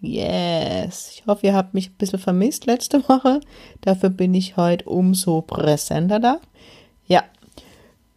Yes. 0.00 1.12
Ich 1.14 1.26
hoffe, 1.26 1.46
ihr 1.46 1.54
habt 1.54 1.74
mich 1.74 1.90
ein 1.90 1.96
bisschen 1.98 2.18
vermisst 2.18 2.66
letzte 2.66 3.06
Woche. 3.08 3.40
Dafür 3.82 4.10
bin 4.10 4.34
ich 4.34 4.56
heute 4.56 4.86
umso 4.86 5.42
präsenter 5.42 6.20
da. 6.20 6.40
Ja, 7.06 7.24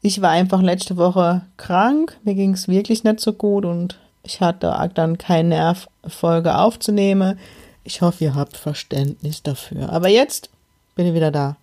ich 0.02 0.22
war 0.22 0.32
einfach 0.32 0.62
letzte 0.62 0.98
Woche 0.98 1.42
krank. 1.58 2.18
Mir 2.24 2.36
ging 2.36 2.54
es 2.54 2.68
wirklich 2.68 3.04
nicht 3.04 3.20
so 3.20 3.34
gut 3.34 3.66
und 3.66 3.98
ich 4.24 4.42
hatte 4.42 4.90
dann 4.94 5.18
keinen 5.18 5.50
Nerv, 5.50 5.88
Folge 6.06 6.58
aufzunehmen. 6.58 7.38
Ich 7.84 8.02
hoffe, 8.02 8.24
ihr 8.24 8.36
habt 8.36 8.56
Verständnis 8.56 9.44
dafür. 9.44 9.90
Aber 9.90 10.08
jetzt 10.08 10.50
bin 10.96 11.08
ich 11.08 11.14
wieder 11.14 11.32
da. 11.32 11.58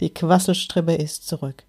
Die 0.00 0.12
Quasselstrippe 0.12 0.94
ist 0.94 1.26
zurück. 1.26 1.64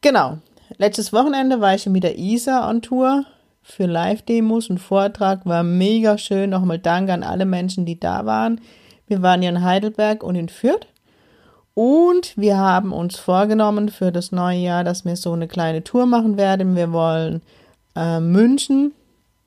Genau. 0.00 0.38
Letztes 0.78 1.12
Wochenende 1.12 1.60
war 1.60 1.74
ich 1.74 1.86
mit 1.86 2.02
der 2.02 2.18
Isa 2.18 2.68
on 2.68 2.80
Tour 2.80 3.24
für 3.62 3.86
Live-Demos 3.86 4.70
und 4.70 4.78
Vortrag. 4.78 5.46
War 5.46 5.62
mega 5.62 6.18
schön. 6.18 6.50
Nochmal 6.50 6.78
Danke 6.78 7.12
an 7.12 7.22
alle 7.22 7.44
Menschen, 7.44 7.86
die 7.86 7.98
da 7.98 8.26
waren. 8.26 8.60
Wir 9.06 9.22
waren 9.22 9.42
ja 9.42 9.50
in 9.50 9.62
Heidelberg 9.62 10.22
und 10.22 10.34
in 10.34 10.48
Fürth. 10.48 10.86
Und 11.74 12.36
wir 12.36 12.58
haben 12.58 12.92
uns 12.92 13.16
vorgenommen 13.16 13.88
für 13.88 14.12
das 14.12 14.32
neue 14.32 14.58
Jahr, 14.58 14.84
dass 14.84 15.04
wir 15.04 15.16
so 15.16 15.32
eine 15.32 15.48
kleine 15.48 15.82
Tour 15.82 16.06
machen 16.06 16.36
werden. 16.36 16.76
Wir 16.76 16.92
wollen 16.92 17.40
äh, 17.96 18.20
München, 18.20 18.92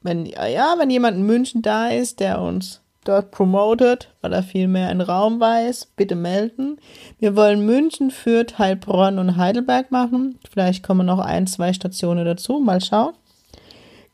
wenn, 0.02 0.26
ja, 0.26 0.76
wenn 0.78 0.90
jemand 0.90 1.18
in 1.18 1.26
München 1.26 1.62
da 1.62 1.90
ist, 1.90 2.20
der 2.20 2.42
uns 2.42 2.82
dort 3.04 3.32
promotet, 3.32 4.10
weil 4.22 4.34
er 4.34 4.44
viel 4.44 4.68
mehr 4.68 4.92
in 4.92 5.02
Raum 5.02 5.40
weiß, 5.40 5.92
bitte 5.96 6.16
melden. 6.16 6.78
Wir 7.20 7.36
wollen 7.36 7.66
München, 7.66 8.12
Fürth, 8.12 8.58
Heilbronn 8.58 9.20
und 9.20 9.38
Heidelberg 9.38 9.92
machen. 9.92 10.40
Vielleicht 10.52 10.84
kommen 10.84 11.06
noch 11.06 11.20
ein, 11.20 11.48
zwei 11.48 11.74
Stationen 11.74 12.26
dazu. 12.26 12.60
Mal 12.60 12.82
schauen. 12.82 13.14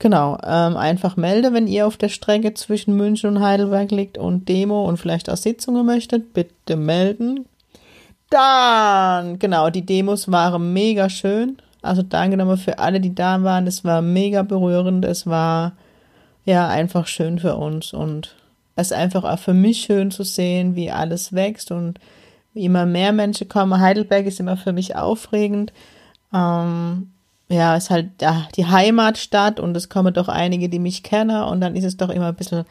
Genau, 0.01 0.35
ähm, 0.43 0.77
einfach 0.77 1.15
melde, 1.15 1.53
wenn 1.53 1.67
ihr 1.67 1.85
auf 1.85 1.95
der 1.95 2.09
Strecke 2.09 2.55
zwischen 2.55 2.97
München 2.97 3.29
und 3.29 3.43
Heidelberg 3.43 3.91
liegt 3.91 4.17
und 4.17 4.49
Demo 4.49 4.83
und 4.85 4.97
vielleicht 4.97 5.29
auch 5.29 5.37
Sitzungen 5.37 5.85
möchtet, 5.85 6.33
bitte 6.33 6.75
melden. 6.75 7.45
Dann, 8.31 9.37
genau, 9.37 9.69
die 9.69 9.85
Demos 9.85 10.31
waren 10.31 10.73
mega 10.73 11.07
schön. 11.07 11.57
Also 11.83 12.01
danke 12.01 12.35
nochmal 12.35 12.57
für 12.57 12.79
alle, 12.79 12.99
die 12.99 13.13
da 13.13 13.43
waren. 13.43 13.67
Es 13.67 13.85
war 13.85 14.01
mega 14.01 14.41
berührend. 14.41 15.05
Es 15.05 15.27
war 15.27 15.73
ja 16.45 16.67
einfach 16.67 17.05
schön 17.05 17.37
für 17.37 17.55
uns 17.57 17.93
und 17.93 18.35
es 18.75 18.87
ist 18.87 18.97
einfach 18.97 19.23
auch 19.23 19.37
für 19.37 19.53
mich 19.53 19.81
schön 19.81 20.09
zu 20.09 20.23
sehen, 20.23 20.75
wie 20.75 20.89
alles 20.89 21.31
wächst 21.33 21.69
und 21.69 21.99
wie 22.55 22.65
immer 22.65 22.87
mehr 22.87 23.11
Menschen 23.11 23.47
kommen. 23.49 23.79
Heidelberg 23.79 24.25
ist 24.25 24.39
immer 24.39 24.57
für 24.57 24.73
mich 24.73 24.95
aufregend. 24.95 25.71
Ähm, 26.33 27.11
ja, 27.51 27.75
ist 27.75 27.89
halt 27.89 28.09
ja, 28.21 28.47
die 28.55 28.65
Heimatstadt 28.65 29.59
und 29.59 29.75
es 29.75 29.89
kommen 29.89 30.13
doch 30.13 30.27
einige, 30.27 30.69
die 30.69 30.79
mich 30.79 31.03
kennen 31.03 31.43
und 31.43 31.61
dann 31.61 31.75
ist 31.75 31.83
es 31.83 31.97
doch 31.97 32.09
immer 32.09 32.27
ein 32.27 32.35
bisschen 32.35 32.65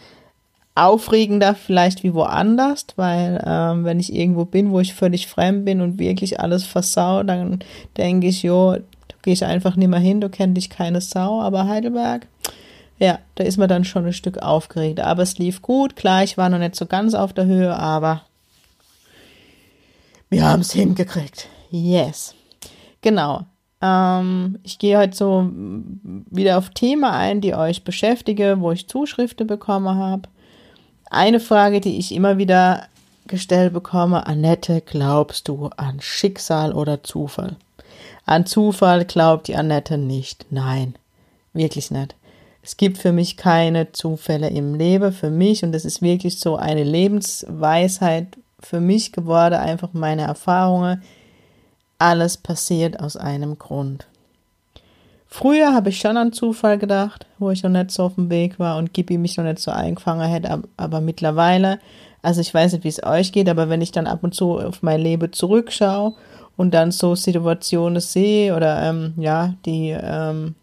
aufregender 0.75 1.55
vielleicht 1.55 2.03
wie 2.03 2.14
woanders, 2.14 2.86
weil 2.97 3.42
ähm, 3.45 3.84
wenn 3.84 4.01
ich 4.01 4.14
irgendwo 4.14 4.45
bin, 4.45 4.70
wo 4.70 4.80
ich 4.80 4.95
völlig 4.95 5.27
fremd 5.27 5.64
bin 5.64 5.80
und 5.80 5.98
wirklich 5.98 6.41
alles 6.41 6.64
versau, 6.64 7.23
dann 7.23 7.58
denke 7.96 8.29
ich, 8.29 8.42
jo, 8.42 8.77
gehe 9.23 9.35
ich 9.35 9.45
einfach 9.45 9.77
nicht 9.77 9.89
mehr 9.89 9.98
hin, 9.98 10.20
du 10.20 10.30
kennst 10.30 10.57
dich 10.57 10.70
keine 10.70 11.01
Sau, 11.01 11.41
aber 11.42 11.68
Heidelberg, 11.68 12.27
ja, 12.98 13.18
da 13.35 13.45
ist 13.45 13.58
man 13.58 13.68
dann 13.68 13.85
schon 13.85 14.07
ein 14.07 14.12
Stück 14.12 14.39
aufgeregt. 14.39 15.01
Aber 15.01 15.23
es 15.23 15.39
lief 15.39 15.62
gut, 15.62 15.97
klar, 15.97 16.23
ich 16.23 16.39
war 16.39 16.48
noch 16.48 16.58
nicht 16.58 16.77
so 16.77 16.86
ganz 16.86 17.14
auf 17.14 17.33
der 17.33 17.47
Höhe, 17.47 17.74
aber 17.74 18.23
wir 20.29 20.47
haben 20.47 20.61
es 20.61 20.73
hingekriegt. 20.73 21.48
Yes. 21.70 22.35
Genau. 23.01 23.47
Ähm, 23.83 24.58
ich 24.63 24.79
gehe 24.79 24.98
heute 24.98 25.17
so 25.17 25.51
wieder 25.52 26.58
auf 26.58 26.70
Themen 26.70 27.05
ein, 27.05 27.41
die 27.41 27.55
euch 27.55 27.85
beschäftige, 27.85 28.57
wo 28.61 28.73
ich 28.73 28.89
Zuschriften 28.89 29.46
bekommen 29.46 29.96
habe. 29.96 30.23
Eine 31.11 31.41
Frage, 31.41 31.80
die 31.80 31.98
ich 31.98 32.14
immer 32.14 32.39
wieder 32.39 32.86
gestellt 33.27 33.73
bekomme, 33.73 34.27
Annette, 34.27 34.80
glaubst 34.80 35.48
du 35.48 35.70
an 35.77 36.01
Schicksal 36.01 36.73
oder 36.73 37.02
Zufall? 37.02 37.57
An 38.27 38.46
Zufall 38.46 39.05
glaubt 39.05 39.48
die 39.48 39.57
Annette 39.57 39.98
nicht. 39.98 40.47
Nein, 40.51 40.95
wirklich 41.52 41.91
nicht. 41.91 42.14
Es 42.62 42.77
gibt 42.77 42.98
für 42.98 43.12
mich 43.12 43.36
keine 43.36 43.92
Zufälle 43.92 44.51
im 44.51 44.74
Leben, 44.74 45.12
für 45.12 45.30
mich, 45.30 45.64
und 45.64 45.73
das 45.73 45.85
ist 45.85 46.02
wirklich 46.02 46.39
so 46.39 46.57
eine 46.57 46.85
Lebensweisheit 46.85 48.36
für 48.61 48.80
mich 48.80 49.12
geworden, 49.12 49.55
einfach 49.55 49.91
meine 49.95 50.23
Erfahrungen. 50.23 51.02
Alles 52.00 52.38
passiert 52.38 52.98
aus 52.98 53.18
einem 53.18 53.58
Grund. 53.58 54.06
Früher 55.27 55.74
habe 55.74 55.90
ich 55.90 55.98
schon 55.98 56.16
an 56.16 56.33
Zufall 56.33 56.78
gedacht, 56.78 57.27
wo 57.38 57.50
ich 57.50 57.62
noch 57.62 57.68
nicht 57.70 57.90
so 57.90 58.05
auf 58.05 58.14
dem 58.14 58.30
Weg 58.30 58.58
war 58.58 58.78
und 58.78 58.94
Gibi 58.94 59.18
mich 59.18 59.36
noch 59.36 59.44
nicht 59.44 59.58
so 59.58 59.70
eingefangen 59.70 60.27
hätte, 60.27 60.62
aber 60.78 61.00
mittlerweile, 61.02 61.78
also 62.22 62.40
ich 62.40 62.55
weiß 62.55 62.72
nicht, 62.72 62.84
wie 62.84 62.88
es 62.88 63.05
euch 63.05 63.33
geht, 63.33 63.50
aber 63.50 63.68
wenn 63.68 63.83
ich 63.83 63.92
dann 63.92 64.06
ab 64.06 64.24
und 64.24 64.34
zu 64.34 64.58
auf 64.58 64.83
mein 64.83 65.02
Leben 65.02 65.30
zurückschaue 65.30 66.14
und 66.56 66.72
dann 66.72 66.90
so 66.90 67.14
Situationen 67.14 68.00
sehe 68.00 68.56
oder 68.56 68.82
ähm, 68.82 69.12
ja, 69.18 69.52
die 69.67 69.90
ähm, 69.90 70.55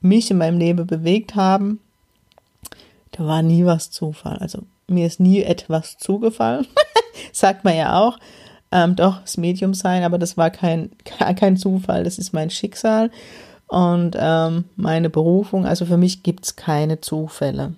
mich 0.00 0.28
in 0.32 0.38
meinem 0.38 0.58
Leben 0.58 0.88
bewegt 0.88 1.36
haben, 1.36 1.78
da 3.12 3.24
war 3.26 3.42
nie 3.42 3.64
was 3.64 3.92
Zufall. 3.92 4.38
Also 4.38 4.64
mir 4.88 5.06
ist 5.06 5.20
nie 5.20 5.40
etwas 5.40 5.98
zugefallen, 5.98 6.66
sagt 7.32 7.64
man 7.64 7.76
ja 7.76 7.96
auch. 8.00 8.18
Ähm, 8.72 8.94
doch, 8.96 9.20
das 9.20 9.36
Medium 9.36 9.74
sein, 9.74 10.04
aber 10.04 10.18
das 10.18 10.36
war 10.36 10.50
kein, 10.50 10.90
kein 11.36 11.56
Zufall, 11.56 12.04
das 12.04 12.18
ist 12.18 12.32
mein 12.32 12.50
Schicksal 12.50 13.10
und 13.66 14.16
ähm, 14.18 14.64
meine 14.76 15.10
Berufung. 15.10 15.66
Also 15.66 15.86
für 15.86 15.96
mich 15.96 16.22
gibt 16.22 16.44
es 16.44 16.56
keine 16.56 17.00
Zufälle. 17.00 17.74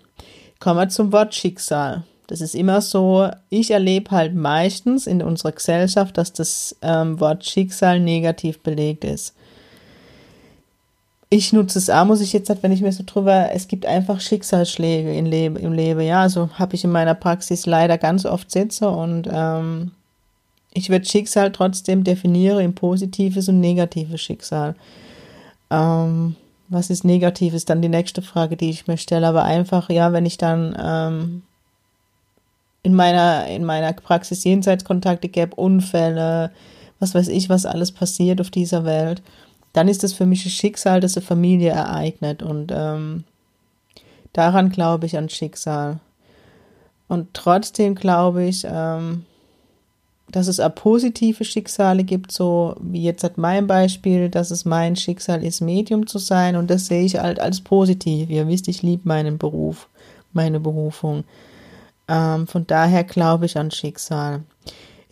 Kommen 0.58 0.78
wir 0.78 0.88
zum 0.88 1.12
Wort 1.12 1.34
Schicksal. 1.34 2.04
Das 2.28 2.41
ist 2.41 2.54
immer 2.54 2.80
so, 2.80 3.28
ich 3.50 3.72
erlebe 3.72 4.10
halt 4.10 4.34
meistens 4.34 5.06
in 5.06 5.22
unserer 5.22 5.53
Gesellschaft, 5.53 6.16
dass 6.16 6.32
das 6.32 6.76
ähm, 6.80 7.20
Wort 7.20 7.44
Schicksal 7.44 8.00
negativ 8.00 8.60
belegt 8.60 9.04
ist. 9.04 9.34
Ich 11.28 11.53
nutze 11.53 11.78
es 11.78 11.91
auch, 11.91 12.04
muss 12.04 12.20
ich 12.20 12.32
jetzt, 12.32 12.50
wenn 12.62 12.72
ich 12.72 12.82
mir 12.82 12.92
so 12.92 13.04
drüber, 13.06 13.50
es 13.53 13.66
gibt 13.66 13.86
einfach 13.86 14.20
Schicksalsschläge 14.20 15.14
im 15.14 15.24
Leben, 15.24 15.56
im 15.56 15.72
Leben 15.72 16.00
ja, 16.03 16.20
also 16.20 16.50
habe 16.59 16.74
ich 16.74 16.84
in 16.84 16.91
meiner 16.91 17.14
Praxis 17.14 17.64
leider 17.66 17.97
ganz 17.98 18.26
oft 18.26 18.50
sitze 18.50 18.88
und 18.88 19.28
ähm, 19.32 19.92
ich 20.75 20.91
würde 20.91 21.05
Schicksal 21.05 21.53
trotzdem 21.53 22.05
definieren 22.05 22.60
in 22.60 22.75
positives 22.75 23.49
und 23.49 23.60
negatives 23.60 24.21
Schicksal. 24.21 24.75
Ähm, 25.71 26.37
was 26.69 26.91
ist 26.91 27.05
negativ, 27.05 27.55
ist 27.55 27.69
dann 27.69 27.83
die 27.83 27.88
nächste 27.88 28.22
Frage, 28.22 28.56
die 28.56 28.71
ich 28.71 28.87
mir 28.87 28.97
stelle. 28.97 29.27
Aber 29.27 29.44
einfach, 29.44 29.91
ja, 29.91 30.12
wenn 30.12 30.27
ich 30.27 30.38
dann 30.38 30.77
ähm, 30.83 31.43
in 32.83 32.94
meiner, 32.94 33.47
in 33.47 33.65
meiner 33.65 33.93
Praxis 33.93 34.44
Jenseitskontakte 34.44 35.28
gäbe, 35.28 35.55
Unfälle, 35.56 36.50
was 36.99 37.15
weiß 37.15 37.28
ich, 37.28 37.49
was 37.49 37.66
alles 37.66 37.93
passiert 37.93 38.41
auf 38.41 38.50
dieser 38.50 38.84
Welt, 38.84 39.22
dann 39.72 39.89
ist 39.89 40.03
das 40.03 40.12
für 40.12 40.27
mich 40.27 40.44
ein 40.47 40.50
Schicksal, 40.50 41.00
das 41.00 41.16
eine 41.16 41.27
Familie 41.27 41.71
ereignet. 41.71 42.43
Und 42.43 42.72
ähm, 42.75 43.25
daran 44.33 44.71
glaube 44.71 45.07
ich 45.07 45.18
an 45.18 45.28
Schicksal. 45.28 46.01
Und 47.09 47.34
trotzdem 47.34 47.95
glaube 47.95 48.45
ich, 48.45 48.66
ähm, 48.66 49.27
dass 50.32 50.48
es 50.48 50.58
auch 50.58 50.74
positive 50.74 51.44
Schicksale 51.44 52.04
gibt, 52.04 52.32
so 52.32 52.74
wie 52.80 53.02
jetzt 53.02 53.22
hat 53.22 53.38
mein 53.38 53.66
Beispiel, 53.66 54.28
dass 54.28 54.50
es 54.50 54.64
mein 54.64 54.96
Schicksal 54.96 55.44
ist, 55.44 55.60
Medium 55.60 56.06
zu 56.06 56.18
sein 56.18 56.56
und 56.56 56.70
das 56.70 56.86
sehe 56.86 57.04
ich 57.04 57.18
halt 57.18 57.38
als 57.38 57.60
positiv. 57.60 58.30
Ihr 58.30 58.48
wisst, 58.48 58.66
ich 58.68 58.82
liebe 58.82 59.06
meinen 59.06 59.38
Beruf, 59.38 59.88
meine 60.32 60.58
Berufung. 60.58 61.24
Ähm, 62.08 62.46
von 62.46 62.66
daher 62.66 63.04
glaube 63.04 63.46
ich 63.46 63.56
an 63.56 63.70
Schicksal. 63.70 64.42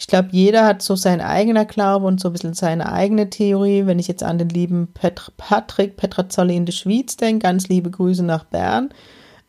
Ich 0.01 0.07
glaube, 0.07 0.31
jeder 0.33 0.65
hat 0.65 0.81
so 0.81 0.97
sein 0.97 1.21
eigener 1.21 1.67
Glaube 1.67 2.07
und 2.07 2.21
so 2.21 2.31
ein 2.31 2.33
bisschen 2.33 2.55
seine 2.55 2.91
eigene 2.91 3.29
Theorie. 3.29 3.85
Wenn 3.85 3.99
ich 3.99 4.09
jetzt 4.09 4.23
an 4.23 4.39
den 4.39 4.49
lieben 4.49 4.89
Petr 4.95 5.31
Patrick 5.37 5.99
Petrazzoli 5.99 6.57
in 6.57 6.65
der 6.65 6.73
Schweiz 6.73 7.19
denke, 7.19 7.43
ganz 7.43 7.69
liebe 7.69 7.91
Grüße 7.91 8.25
nach 8.25 8.45
Bern, 8.45 8.89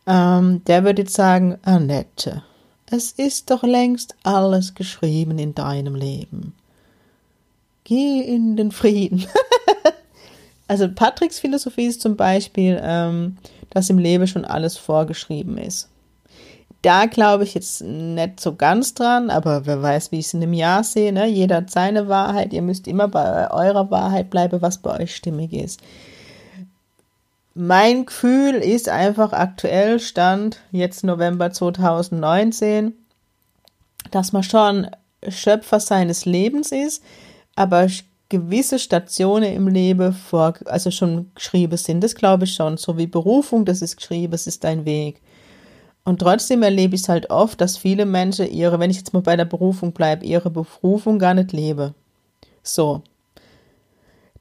ähm, 0.06 0.62
der 0.66 0.84
würde 0.84 1.02
jetzt 1.02 1.14
sagen, 1.14 1.56
Annette, 1.62 2.42
es 2.92 3.12
ist 3.12 3.50
doch 3.50 3.62
längst 3.62 4.14
alles 4.22 4.74
geschrieben 4.74 5.38
in 5.38 5.54
deinem 5.54 5.94
Leben. 5.94 6.54
Geh 7.84 8.20
in 8.20 8.56
den 8.56 8.70
Frieden. 8.70 9.24
also 10.68 10.88
Patricks 10.88 11.40
Philosophie 11.40 11.86
ist 11.86 12.02
zum 12.02 12.16
Beispiel, 12.16 12.78
ähm, 12.82 13.38
dass 13.70 13.88
im 13.88 13.98
Leben 13.98 14.26
schon 14.26 14.44
alles 14.44 14.76
vorgeschrieben 14.76 15.56
ist. 15.56 15.88
Da 16.82 17.06
glaube 17.06 17.44
ich 17.44 17.54
jetzt 17.54 17.82
nicht 17.82 18.40
so 18.40 18.56
ganz 18.56 18.92
dran, 18.92 19.30
aber 19.30 19.66
wer 19.66 19.80
weiß, 19.80 20.12
wie 20.12 20.18
ich 20.18 20.26
es 20.26 20.34
in 20.34 20.42
einem 20.42 20.52
Jahr 20.52 20.84
sehe. 20.84 21.12
Ne? 21.12 21.26
Jeder 21.26 21.56
hat 21.56 21.70
seine 21.70 22.08
Wahrheit. 22.08 22.52
Ihr 22.52 22.62
müsst 22.62 22.88
immer 22.88 23.08
bei 23.08 23.50
eurer 23.50 23.90
Wahrheit 23.90 24.30
bleiben, 24.30 24.60
was 24.60 24.78
bei 24.78 25.00
euch 25.00 25.14
stimmig 25.14 25.52
ist. 25.52 25.80
Mein 27.54 28.06
Gefühl 28.06 28.54
ist 28.54 28.88
einfach 28.88 29.32
aktuell 29.32 30.00
Stand 30.00 30.60
jetzt 30.70 31.04
November 31.04 31.50
2019, 31.50 32.94
dass 34.10 34.32
man 34.32 34.42
schon 34.42 34.88
Schöpfer 35.28 35.78
seines 35.78 36.24
Lebens 36.24 36.72
ist, 36.72 37.02
aber 37.54 37.88
gewisse 38.30 38.78
Stationen 38.78 39.52
im 39.52 39.68
Leben 39.68 40.14
vor, 40.14 40.54
also 40.64 40.90
schon 40.90 41.30
geschrieben 41.34 41.76
sind. 41.76 42.02
Das 42.02 42.14
glaube 42.14 42.44
ich 42.44 42.54
schon. 42.54 42.78
So 42.78 42.96
wie 42.96 43.06
Berufung, 43.06 43.66
das 43.66 43.82
ist 43.82 43.98
geschrieben, 43.98 44.32
es 44.32 44.46
ist 44.46 44.64
dein 44.64 44.86
Weg. 44.86 45.20
Und 46.04 46.20
trotzdem 46.20 46.62
erlebe 46.62 46.94
ich 46.94 47.02
es 47.02 47.08
halt 47.10 47.30
oft, 47.30 47.60
dass 47.60 47.76
viele 47.76 48.06
Menschen 48.06 48.50
ihre, 48.50 48.80
wenn 48.80 48.90
ich 48.90 48.96
jetzt 48.96 49.12
mal 49.12 49.20
bei 49.20 49.36
der 49.36 49.44
Berufung 49.44 49.92
bleibe, 49.92 50.24
ihre 50.24 50.50
Berufung 50.50 51.18
gar 51.18 51.34
nicht 51.34 51.52
lebe. 51.52 51.94
So. 52.62 53.02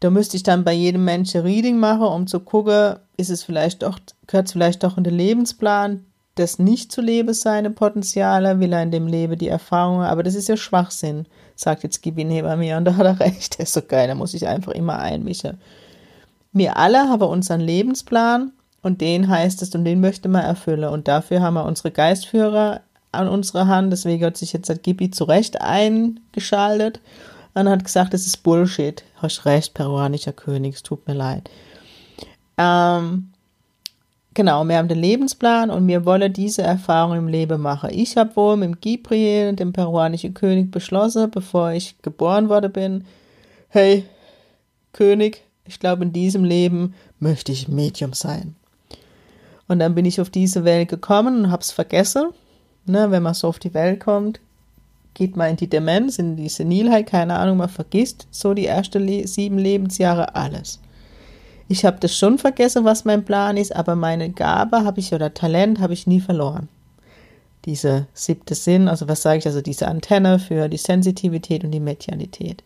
Da 0.01 0.09
müsste 0.09 0.35
ich 0.35 0.41
dann 0.41 0.63
bei 0.63 0.73
jedem 0.73 1.05
Menschen 1.05 1.41
Reading 1.41 1.77
machen, 1.77 2.07
um 2.07 2.27
zu 2.27 2.39
gucken, 2.39 2.95
ist 3.17 3.29
es 3.29 3.43
vielleicht 3.43 3.83
doch, 3.83 3.99
gehört 4.25 4.47
es 4.47 4.53
vielleicht 4.53 4.83
doch 4.83 4.97
in 4.97 5.03
den 5.03 5.13
Lebensplan, 5.13 6.05
das 6.35 6.57
nicht 6.57 6.91
zu 6.91 7.01
leben, 7.01 7.35
seine 7.35 7.69
Potenziale, 7.69 8.59
will 8.59 8.73
er 8.73 8.81
in 8.81 8.89
dem 8.89 9.05
Leben 9.05 9.37
die 9.37 9.47
Erfahrungen, 9.47 10.07
aber 10.07 10.23
das 10.23 10.33
ist 10.33 10.49
ja 10.49 10.57
Schwachsinn, 10.57 11.27
sagt 11.55 11.83
jetzt 11.83 12.01
Gibi 12.01 12.23
neben 12.23 12.57
mir 12.57 12.77
und 12.77 12.85
da 12.85 12.95
hat 12.95 13.05
er 13.05 13.19
recht, 13.19 13.57
der 13.59 13.63
ist 13.63 13.73
so 13.73 13.83
geil, 13.83 14.07
da 14.07 14.15
muss 14.15 14.33
ich 14.33 14.47
einfach 14.47 14.71
immer 14.71 14.97
einmischen. 14.97 15.61
Wir 16.51 16.77
alle 16.77 17.07
haben 17.07 17.21
unseren 17.21 17.61
Lebensplan 17.61 18.53
und 18.81 19.01
den 19.01 19.27
heißt 19.27 19.61
es 19.61 19.75
und 19.75 19.85
den 19.85 20.01
möchte 20.01 20.29
man 20.29 20.43
erfüllen 20.43 20.89
und 20.89 21.07
dafür 21.07 21.41
haben 21.41 21.53
wir 21.53 21.65
unsere 21.65 21.91
Geistführer 21.91 22.81
an 23.11 23.27
unserer 23.27 23.67
Hand, 23.67 23.93
deswegen 23.93 24.25
hat 24.25 24.37
sich 24.37 24.51
jetzt 24.51 24.81
Gibi 24.81 25.11
zu 25.11 25.25
Recht 25.25 25.61
eingeschaltet 25.61 27.01
und 27.53 27.69
hat 27.69 27.83
gesagt, 27.83 28.13
das 28.13 28.25
ist 28.25 28.43
Bullshit. 28.43 29.03
Hast 29.17 29.45
recht, 29.45 29.73
peruanischer 29.73 30.33
König, 30.33 30.75
es 30.75 30.83
tut 30.83 31.07
mir 31.07 31.13
leid. 31.13 31.49
Ähm, 32.57 33.31
Genau, 34.33 34.63
wir 34.63 34.77
haben 34.77 34.87
den 34.87 34.99
Lebensplan 34.99 35.69
und 35.69 35.85
wir 35.89 36.05
wollen 36.05 36.31
diese 36.31 36.61
Erfahrung 36.61 37.17
im 37.17 37.27
Leben 37.27 37.61
machen. 37.61 37.89
Ich 37.91 38.15
habe 38.15 38.33
wohl 38.37 38.55
mit 38.55 38.81
Gabriel, 38.81 39.53
dem 39.53 39.73
peruanischen 39.73 40.33
König, 40.33 40.71
beschlossen, 40.71 41.29
bevor 41.29 41.71
ich 41.71 42.01
geboren 42.01 42.47
worden 42.47 42.71
bin, 42.71 43.03
hey, 43.67 44.05
König, 44.93 45.43
ich 45.65 45.79
glaube, 45.81 46.03
in 46.03 46.13
diesem 46.13 46.45
Leben 46.45 46.93
möchte 47.19 47.51
ich 47.51 47.67
Medium 47.67 48.13
sein. 48.13 48.55
Und 49.67 49.79
dann 49.79 49.95
bin 49.95 50.05
ich 50.05 50.21
auf 50.21 50.29
diese 50.29 50.63
Welt 50.63 50.87
gekommen 50.87 51.43
und 51.43 51.51
habe 51.51 51.61
es 51.61 51.71
vergessen. 51.71 52.29
Ne, 52.85 53.11
wenn 53.11 53.23
man 53.23 53.33
so 53.33 53.47
auf 53.47 53.59
die 53.59 53.73
Welt 53.73 53.99
kommt, 53.99 54.39
geht 55.13 55.35
man 55.35 55.51
in 55.51 55.57
die 55.57 55.69
Demenz, 55.69 56.19
in 56.19 56.35
die 56.35 56.49
Senilheit, 56.49 57.07
keine 57.07 57.37
Ahnung, 57.37 57.57
man 57.57 57.69
vergisst 57.69 58.27
so 58.31 58.53
die 58.53 58.65
ersten 58.65 59.05
Le 59.05 59.27
sieben 59.27 59.57
Lebensjahre 59.57 60.35
alles 60.35 60.79
ich 61.71 61.85
habe 61.85 61.97
das 61.99 62.15
schon 62.15 62.37
vergessen, 62.37 62.83
was 62.83 63.05
mein 63.05 63.23
Plan 63.23 63.57
ist, 63.57 63.75
aber 63.75 63.95
meine 63.95 64.29
Gabe 64.29 64.83
habe 64.83 64.99
ich 64.99 65.13
oder 65.13 65.33
Talent 65.33 65.79
habe 65.79 65.93
ich 65.93 66.05
nie 66.05 66.19
verloren. 66.19 66.67
Diese 67.65 68.07
siebte 68.13 68.55
Sinn, 68.55 68.87
also 68.87 69.07
was 69.07 69.21
sage 69.21 69.39
ich, 69.39 69.45
also 69.45 69.61
diese 69.61 69.87
Antenne 69.87 70.39
für 70.39 70.67
die 70.67 70.77
Sensitivität 70.77 71.63
und 71.63 71.71
die 71.71 71.79
Medialität. 71.79 72.63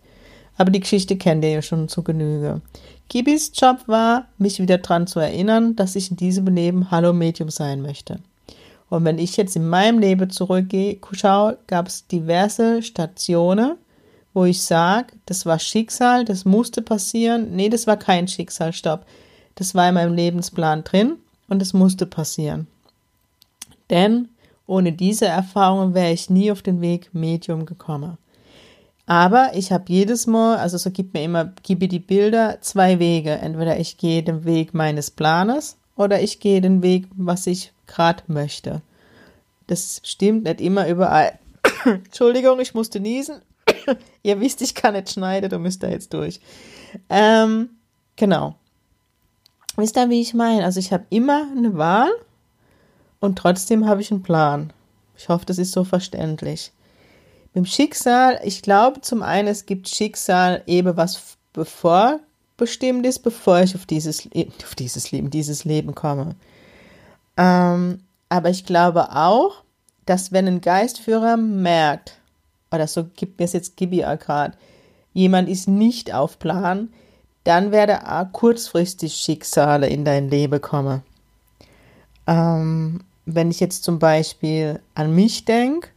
Aber 0.57 0.71
die 0.71 0.79
Geschichte 0.79 1.17
kennt 1.17 1.43
ihr 1.43 1.51
ja 1.51 1.61
schon 1.61 1.89
zu 1.89 2.01
Genüge. 2.01 2.61
Gibis 3.09 3.51
Job 3.53 3.79
war, 3.87 4.27
mich 4.37 4.59
wieder 4.59 4.77
daran 4.77 5.05
zu 5.05 5.19
erinnern, 5.19 5.75
dass 5.75 5.95
ich 5.95 6.09
in 6.09 6.17
diesem 6.17 6.47
Leben 6.47 6.89
Hallo 6.91 7.13
Medium 7.13 7.49
sein 7.49 7.81
möchte. 7.81 8.19
Und 8.89 9.03
wenn 9.05 9.17
ich 9.17 9.37
jetzt 9.37 9.55
in 9.55 9.67
meinem 9.67 9.99
Leben 9.99 10.29
zurückgehe, 10.29 10.99
schaue, 11.11 11.57
gab 11.67 11.87
es 11.87 12.07
diverse 12.07 12.83
Stationen, 12.83 13.75
wo 14.33 14.45
ich 14.45 14.61
sage, 14.61 15.13
das 15.25 15.45
war 15.45 15.59
Schicksal, 15.59 16.25
das 16.25 16.45
musste 16.45 16.81
passieren. 16.81 17.55
Nee, 17.55 17.69
das 17.69 17.87
war 17.87 17.97
kein 17.97 18.27
Schicksal, 18.27 18.73
stopp. 18.73 19.05
Das 19.55 19.73
war 19.73 19.87
in 19.87 19.95
meinem 19.95 20.13
Lebensplan 20.13 20.83
drin 20.83 21.17
und 21.47 21.61
es 21.61 21.73
musste 21.73 22.05
passieren. 22.05 22.67
Denn 23.89 24.29
ohne 24.67 24.91
diese 24.91 25.25
Erfahrung 25.25 25.93
wäre 25.93 26.11
ich 26.11 26.29
nie 26.29 26.51
auf 26.51 26.61
den 26.61 26.81
Weg 26.81 27.13
Medium 27.13 27.65
gekommen. 27.65 28.17
Aber 29.05 29.51
ich 29.53 29.71
habe 29.71 29.85
jedes 29.87 30.25
Mal, 30.25 30.57
also 30.57 30.77
so 30.77 30.89
gibt 30.89 31.13
mir 31.13 31.23
immer, 31.23 31.53
gebe 31.63 31.87
die 31.87 31.99
Bilder 31.99 32.57
zwei 32.61 32.97
Wege. 32.99 33.31
Entweder 33.31 33.79
ich 33.79 33.97
gehe 33.97 34.23
den 34.23 34.45
Weg 34.45 34.73
meines 34.73 35.11
Planes 35.11 35.77
oder 35.95 36.21
ich 36.21 36.39
gehe 36.39 36.61
den 36.61 36.81
Weg, 36.81 37.07
was 37.15 37.47
ich 37.47 37.73
gerade 37.87 38.23
möchte. 38.27 38.81
Das 39.67 40.01
stimmt 40.03 40.43
nicht 40.43 40.61
immer 40.61 40.87
überall. 40.87 41.39
Entschuldigung, 41.85 42.59
ich 42.59 42.73
musste 42.73 42.99
niesen. 42.99 43.41
Ihr 44.23 44.39
wisst, 44.39 44.61
ich 44.61 44.75
kann 44.75 44.93
nicht 44.93 45.11
schneiden, 45.11 45.49
du 45.49 45.59
müsst 45.59 45.83
da 45.83 45.87
jetzt 45.89 46.13
durch. 46.13 46.39
Ähm, 47.09 47.69
genau. 48.15 48.55
Wisst 49.75 49.97
ihr, 49.97 50.09
wie 50.09 50.21
ich 50.21 50.33
meine? 50.33 50.63
Also 50.63 50.79
ich 50.79 50.93
habe 50.93 51.05
immer 51.09 51.47
eine 51.51 51.77
Wahl 51.77 52.11
und 53.19 53.37
trotzdem 53.37 53.87
habe 53.87 54.01
ich 54.01 54.11
einen 54.11 54.23
Plan. 54.23 54.71
Ich 55.17 55.29
hoffe, 55.29 55.45
das 55.45 55.57
ist 55.57 55.71
so 55.71 55.83
verständlich. 55.83 56.71
Mit 57.53 57.55
dem 57.55 57.65
Schicksal, 57.65 58.39
ich 58.43 58.61
glaube 58.61 59.01
zum 59.01 59.23
einen, 59.23 59.47
es 59.47 59.65
gibt 59.65 59.89
Schicksal 59.89 60.63
eben 60.67 60.95
was 60.97 61.37
bevorbestimmt 62.57 63.05
ist, 63.05 63.19
bevor 63.19 63.59
ich 63.59 63.75
auf 63.75 63.85
dieses, 63.85 64.27
auf 64.63 64.75
dieses 64.75 65.11
Leben, 65.11 65.29
dieses 65.29 65.65
Leben 65.65 65.93
komme. 65.93 66.35
Ähm, 67.37 67.99
aber 68.29 68.49
ich 68.49 68.65
glaube 68.65 69.15
auch, 69.15 69.63
dass 70.05 70.31
wenn 70.31 70.47
ein 70.47 70.61
Geistführer 70.61 71.37
merkt, 71.37 72.17
oder 72.71 72.87
so 72.87 73.05
gibt 73.15 73.39
mir 73.39 73.45
es 73.45 73.53
jetzt 73.53 73.75
Gibi 73.77 73.97
gerade, 73.97 74.57
jemand 75.13 75.49
ist 75.49 75.67
nicht 75.67 76.13
auf 76.13 76.39
Plan, 76.39 76.89
dann 77.43 77.71
werde 77.71 78.09
auch 78.09 78.31
kurzfristig 78.31 79.15
Schicksale 79.15 79.87
in 79.87 80.05
dein 80.05 80.29
Leben 80.29 80.61
kommen. 80.61 81.03
Ähm, 82.27 83.01
wenn 83.25 83.51
ich 83.51 83.59
jetzt 83.59 83.83
zum 83.83 83.99
Beispiel 83.99 84.79
an 84.93 85.13
mich 85.13 85.45
denke, 85.45 85.89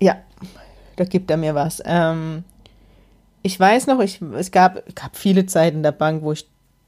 ja, 0.00 0.16
da 0.96 1.04
gibt 1.04 1.30
er 1.30 1.36
mir 1.36 1.54
was. 1.54 1.82
Ähm, 1.84 2.44
ich 3.42 3.58
weiß 3.58 3.86
noch, 3.88 4.00
ich, 4.00 4.20
es 4.36 4.50
gab, 4.50 4.82
gab 4.94 5.16
viele 5.16 5.46
Zeiten 5.46 5.78
in 5.78 5.82
der 5.82 5.92
Bank, 5.92 6.22
wo 6.22 6.32
ich 6.32 6.46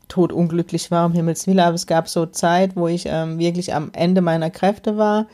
totunglücklich 0.09 0.91
war, 0.91 1.07
um 1.07 1.13
Himmels 1.13 1.47
Willen, 1.47 1.61
aber 1.61 1.75
es 1.75 1.87
gab 1.87 2.09
so 2.09 2.27
Zeit, 2.27 2.77
wo 2.77 2.89
ich 2.89 3.07
ähm, 3.07 3.39
wirklich 3.39 3.75
am 3.75 3.91
Ende 3.93 4.21
meiner 4.21 4.51
Kräfte 4.51 4.97
war 4.97 5.27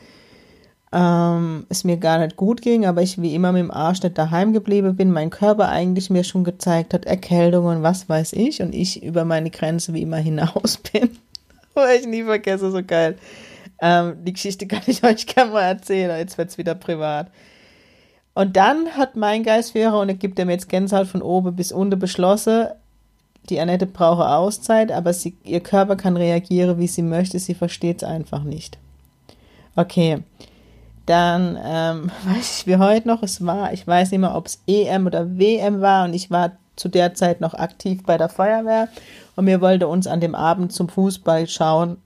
ähm, 0.93 1.67
es 1.69 1.85
mir 1.85 1.97
gar 1.99 2.19
nicht 2.19 2.37
gut 2.37 2.63
ging, 2.63 2.85
aber 2.85 3.03
ich 3.03 3.21
wie 3.23 3.35
immer 3.35 3.53
mit 3.53 3.61
dem 3.61 3.71
Arsch 3.71 4.03
nicht 4.03 4.19
daheim 4.19 4.53
geblieben 4.53 4.97
bin, 4.97 5.13
mein 5.13 5.31
Körper 5.31 5.69
eigentlich 5.69 6.11
mir 6.11 6.25
schon 6.25 6.43
gezeigt 6.43 6.95
hat, 6.95 7.05
Erkältungen, 7.05 7.83
was 7.83 8.09
weiß 8.09 8.33
ich, 8.33 8.61
und 8.61 8.75
ich 8.75 9.03
über 9.03 9.25
meine 9.25 9.51
Grenze 9.51 9.95
wie 9.95 10.03
immer 10.03 10.17
hinaus 10.17 10.79
bin. 10.93 11.11
Weil 11.75 12.01
ich 12.01 12.07
nie 12.07 12.25
vergesse, 12.25 12.71
so 12.71 12.83
geil. 12.83 13.17
Ähm, 13.81 14.17
die 14.25 14.33
Geschichte 14.33 14.67
kann 14.67 14.83
ich 14.87 15.05
euch 15.05 15.27
gerne 15.27 15.53
mal 15.53 15.63
erzählen, 15.63 16.19
jetzt 16.19 16.37
wird 16.37 16.51
es 16.51 16.59
wieder 16.59 16.75
privat. 16.75 17.31
Und 18.41 18.57
dann 18.57 18.97
hat 18.97 19.17
mein 19.17 19.43
Geistführer, 19.43 20.01
und 20.01 20.09
er 20.09 20.15
gibt 20.15 20.39
ihm 20.39 20.49
jetzt 20.49 20.71
Gänsehaut 20.71 21.09
von 21.09 21.21
oben 21.21 21.55
bis 21.55 21.73
unten 21.73 21.99
beschlossen, 21.99 22.69
die 23.51 23.61
Annette 23.61 23.85
brauche 23.85 24.27
Auszeit, 24.27 24.91
aber 24.91 25.13
sie, 25.13 25.37
ihr 25.45 25.61
Körper 25.61 25.95
kann 25.95 26.17
reagieren, 26.17 26.79
wie 26.79 26.87
sie 26.87 27.03
möchte, 27.03 27.39
sie 27.39 27.53
versteht 27.53 27.99
es 27.99 28.09
einfach 28.09 28.43
nicht. 28.43 28.79
Okay, 29.77 30.23
dann 31.05 31.59
ähm, 31.63 32.11
weiß 32.25 32.61
ich 32.61 32.67
wie 32.67 32.79
heute 32.79 33.09
noch, 33.09 33.23
es 33.23 33.45
war, 33.45 33.75
ich 33.75 33.87
weiß 33.87 34.11
nicht 34.11 34.21
mehr, 34.21 34.35
ob 34.35 34.47
es 34.47 34.63
EM 34.67 35.07
oder 35.07 35.39
WM 35.39 35.83
war 35.83 36.07
und 36.07 36.15
ich 36.15 36.31
war 36.31 36.53
zu 36.77 36.89
der 36.89 37.13
Zeit 37.13 37.43
noch 37.43 37.53
aktiv 37.53 38.05
bei 38.07 38.17
der 38.17 38.31
Feuerwehr 38.31 38.89
und 39.37 39.45
wir 39.45 39.61
wollten 39.61 39.85
uns 39.85 40.07
an 40.07 40.23
dem 40.23 40.35
Abend 40.35 40.73
zum 40.73 40.89
Fußball 40.89 41.47
schauen 41.47 41.99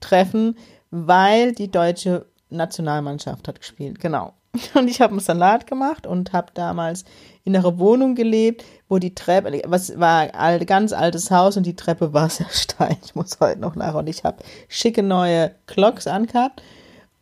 treffen, 0.00 0.56
weil 0.90 1.52
die 1.52 1.70
deutsche 1.70 2.24
Nationalmannschaft 2.48 3.46
hat 3.48 3.60
gespielt. 3.60 4.00
Genau. 4.00 4.32
Und 4.74 4.88
ich 4.88 5.00
habe 5.00 5.12
einen 5.12 5.20
Salat 5.20 5.66
gemacht 5.66 6.06
und 6.06 6.34
habe 6.34 6.48
damals 6.52 7.04
in 7.44 7.56
einer 7.56 7.78
Wohnung 7.78 8.14
gelebt, 8.14 8.64
wo 8.88 8.98
die 8.98 9.14
Treppe, 9.14 9.62
was 9.66 9.98
war 9.98 10.34
ein 10.34 10.66
ganz 10.66 10.92
altes 10.92 11.30
Haus 11.30 11.56
und 11.56 11.64
die 11.64 11.74
Treppe 11.74 12.12
war 12.12 12.28
sehr 12.30 12.50
steil. 12.50 12.96
Ich 13.02 13.14
muss 13.14 13.38
heute 13.40 13.60
noch 13.60 13.76
nach 13.76 13.94
und 13.94 14.08
ich 14.08 14.24
habe 14.24 14.44
schicke 14.68 15.02
neue 15.02 15.52
Clocks 15.66 16.06
angehabt 16.06 16.62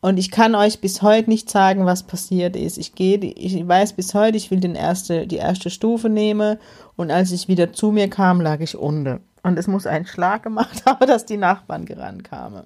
und 0.01 0.19
ich 0.19 0.31
kann 0.31 0.55
euch 0.55 0.81
bis 0.81 1.03
heute 1.03 1.29
nicht 1.29 1.51
sagen, 1.51 1.85
was 1.85 2.05
passiert 2.05 2.57
ist. 2.57 2.79
Ich 2.79 2.95
gehe, 2.95 3.19
ich 3.19 3.67
weiß 3.67 3.93
bis 3.93 4.15
heute, 4.15 4.37
ich 4.39 4.51
will 4.51 4.61
den 4.61 4.75
erste, 4.75 5.27
die 5.27 5.37
erste 5.37 5.69
Stufe 5.69 6.09
nehmen. 6.09 6.59
Und 6.97 7.11
als 7.11 7.33
ich 7.33 7.49
wieder 7.49 7.73
zu 7.73 7.93
mir 7.93 8.09
kam, 8.09 8.41
lag 8.41 8.61
ich 8.61 8.77
unten. 8.77 9.21
Und 9.43 9.59
es 9.59 9.67
muss 9.67 9.87
einen 9.87 10.07
Schlag 10.07 10.43
gemacht 10.43 10.85
haben, 10.87 11.07
dass 11.07 11.27
die 11.27 11.37
Nachbarn 11.37 11.85
gerannt 11.85 12.25
kamen. 12.25 12.65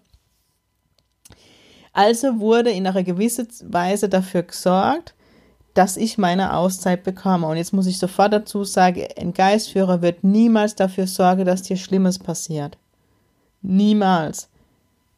Also 1.94 2.40
wurde 2.40 2.70
in 2.70 2.86
einer 2.86 3.04
gewissen 3.04 3.48
Weise 3.62 4.08
dafür 4.08 4.42
gesorgt, 4.42 5.14
dass 5.74 5.96
ich 5.96 6.18
meine 6.18 6.54
Auszeit 6.56 7.04
bekomme. 7.04 7.46
Und 7.46 7.56
jetzt 7.56 7.72
muss 7.72 7.86
ich 7.86 7.98
sofort 7.98 8.32
dazu 8.32 8.64
sagen, 8.64 9.06
ein 9.16 9.32
Geistführer 9.32 10.02
wird 10.02 10.24
niemals 10.24 10.74
dafür 10.74 11.06
sorgen, 11.06 11.44
dass 11.44 11.62
dir 11.62 11.76
Schlimmes 11.76 12.18
passiert. 12.18 12.76
Niemals. 13.62 14.48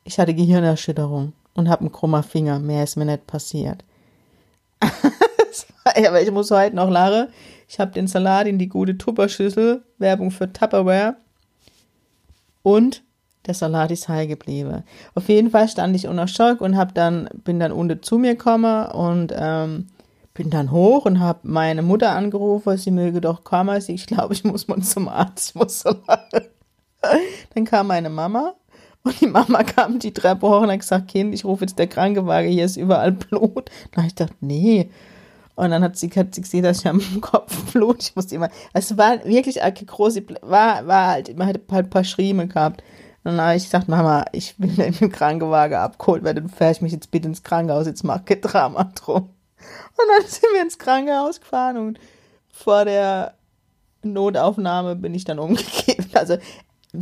Ich 0.05 0.19
hatte 0.19 0.35
Gehirnerschütterung 0.35 1.33
und 1.55 1.69
habe 1.69 1.81
einen 1.81 1.93
krummer 1.93 2.23
Finger. 2.23 2.59
Mehr 2.59 2.85
ist 2.85 2.97
mir 2.97 3.07
nicht 3.07 3.27
passiert. 3.27 3.83
Aber 5.85 6.21
ich 6.21 6.31
muss 6.31 6.51
heute 6.51 6.77
noch 6.77 6.91
lachen. 6.91 7.29
Ich 7.69 7.81
habe 7.81 7.93
den 7.93 8.07
Salat 8.07 8.47
in 8.47 8.59
die 8.59 8.69
gute 8.69 8.99
Tupperschüssel, 8.99 9.83
Werbung 9.99 10.31
für 10.31 10.53
Tupperware. 10.53 11.17
Und 12.63 13.03
der 13.47 13.55
Salat 13.55 13.91
ist 13.91 14.09
heil 14.09 14.27
geblieben. 14.27 14.83
Auf 15.15 15.29
jeden 15.29 15.51
Fall 15.51 15.69
stand 15.69 15.95
ich 15.97 16.09
unter 16.09 16.29
Schock 16.29 16.61
und 16.61 16.77
hab 16.77 16.95
dann, 16.95 17.29
bin 17.45 17.61
dann 17.61 17.73
unten 17.73 18.03
zu 18.03 18.19
mir 18.19 18.35
gekommen 18.35 18.87
und 18.87 19.33
ähm, 19.37 19.87
bin 20.35 20.51
dann 20.51 20.71
hoch 20.71 21.07
und 21.07 21.21
habe 21.21 21.41
meine 21.45 21.83
Mutter 21.83 22.11
angerufen, 22.11 22.77
sie 22.77 22.91
möge 22.91 23.21
doch 23.21 23.45
kommen. 23.45 23.83
Ich 23.89 24.07
glaube, 24.07 24.35
ich 24.35 24.45
muss 24.45 24.69
mal 24.69 24.83
zum 24.83 25.09
Arzt. 25.09 25.55
Muss 25.55 25.85
Dann 27.55 27.65
kam 27.65 27.87
meine 27.87 28.11
Mama 28.11 28.55
und 29.07 29.21
die 29.21 29.29
Mama 29.29 29.63
kam 29.63 29.99
die 29.99 30.13
Treppe 30.13 30.49
hoch 30.49 30.63
und 30.63 30.71
hat 30.71 30.81
gesagt, 30.81 31.09
Kind, 31.09 31.33
ich 31.33 31.45
rufe 31.45 31.65
jetzt 31.65 31.79
der 31.79 31.87
Krankenwagen, 31.87 32.51
hier 32.51 32.65
ist 32.65 32.77
überall 32.77 33.13
Blut. 33.13 33.71
Habe 33.97 34.09
ich 34.09 34.15
gedacht, 34.15 34.35
nee. 34.41 34.91
Und 35.55 35.71
dann 35.71 35.83
hat 35.83 35.97
sie, 35.97 36.11
hat 36.11 36.35
sie 36.35 36.43
gesehen, 36.43 36.65
dass 36.65 36.81
ich 36.81 36.87
am 36.87 37.01
Kopf 37.21 37.73
Blut, 37.73 38.03
ich 38.03 38.17
musste 38.17 38.35
immer, 38.35 38.51
es 38.75 38.97
war 38.99 39.25
wirklich 39.25 39.63
eine 39.63 39.73
große, 39.73 40.23
war, 40.43 40.87
war 40.87 41.07
halt, 41.07 41.37
man 41.37 41.49
hat 41.49 41.61
halt 41.71 41.87
ein 41.87 41.91
paar 41.91 42.05
Schrieme 42.05 42.47
gehabt. 42.47 42.83
Dann 43.27 43.41
habe 43.41 43.57
ich 43.57 43.65
gesagt, 43.65 43.89
Mama, 43.89 44.25
ich 44.31 44.55
will 44.57 44.81
in 44.81 44.93
den 44.93 45.11
Krankenwagen 45.11 45.77
abgeholt 45.77 46.23
werden, 46.23 46.45
dann 46.45 46.49
fähre 46.49 46.71
ich 46.71 46.81
mich 46.81 46.93
jetzt 46.93 47.11
bitte 47.11 47.27
ins 47.27 47.43
Krankenhaus, 47.43 47.89
jetzt 47.89 48.05
mach 48.05 48.25
kein 48.25 48.41
Drama 48.41 48.85
drum. 48.95 49.31
Und 49.97 50.05
dann 50.09 50.27
sind 50.29 50.45
wir 50.55 50.63
ins 50.63 50.79
Krankenhaus 50.79 51.41
gefahren 51.41 51.77
und 51.77 51.99
vor 52.53 52.85
der 52.85 53.35
Notaufnahme 54.03 54.95
bin 54.95 55.13
ich 55.13 55.25
dann 55.25 55.41
umgekehrt. 55.41 56.15
Also 56.15 56.37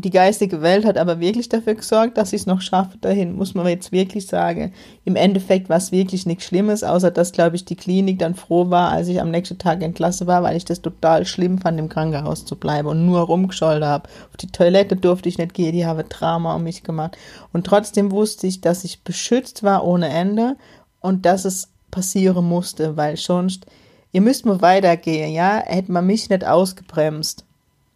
die 0.00 0.10
geistige 0.10 0.62
Welt 0.62 0.84
hat 0.84 0.98
aber 0.98 1.20
wirklich 1.20 1.48
dafür 1.48 1.74
gesorgt, 1.74 2.18
dass 2.18 2.32
ich 2.32 2.42
es 2.42 2.46
noch 2.46 2.60
schaffe 2.60 2.98
dahin, 3.00 3.36
muss 3.36 3.54
man 3.54 3.66
jetzt 3.66 3.92
wirklich 3.92 4.26
sagen. 4.26 4.72
Im 5.04 5.16
Endeffekt 5.16 5.68
war 5.68 5.76
es 5.76 5.92
wirklich 5.92 6.26
nichts 6.26 6.44
Schlimmes, 6.44 6.84
außer 6.84 7.10
dass, 7.10 7.32
glaube 7.32 7.56
ich, 7.56 7.64
die 7.64 7.76
Klinik 7.76 8.18
dann 8.18 8.34
froh 8.34 8.70
war, 8.70 8.90
als 8.90 9.08
ich 9.08 9.20
am 9.20 9.30
nächsten 9.30 9.58
Tag 9.58 9.82
entlassen 9.82 10.26
war, 10.26 10.42
weil 10.42 10.56
ich 10.56 10.64
das 10.64 10.82
total 10.82 11.24
schlimm 11.24 11.58
fand, 11.58 11.78
im 11.78 11.88
Krankenhaus 11.88 12.44
zu 12.44 12.56
bleiben 12.56 12.88
und 12.88 13.06
nur 13.06 13.20
rumgescholten 13.20 13.86
habe. 13.88 14.08
Auf 14.30 14.36
die 14.36 14.48
Toilette 14.48 14.96
durfte 14.96 15.28
ich 15.28 15.38
nicht 15.38 15.54
gehen, 15.54 15.72
die 15.72 15.86
habe 15.86 16.04
Drama 16.04 16.56
um 16.56 16.64
mich 16.64 16.82
gemacht. 16.82 17.16
Und 17.52 17.66
trotzdem 17.66 18.10
wusste 18.10 18.46
ich, 18.46 18.60
dass 18.60 18.84
ich 18.84 19.02
beschützt 19.02 19.62
war 19.62 19.86
ohne 19.86 20.08
Ende 20.08 20.56
und 21.00 21.24
dass 21.26 21.44
es 21.44 21.68
passieren 21.90 22.46
musste, 22.46 22.96
weil 22.96 23.16
sonst, 23.16 23.66
ihr 24.12 24.20
müsst 24.20 24.46
mal 24.46 24.60
weitergehen, 24.60 25.32
ja, 25.32 25.62
hätte 25.64 25.92
man 25.92 26.06
mich 26.06 26.28
nicht 26.28 26.44
ausgebremst 26.44 27.44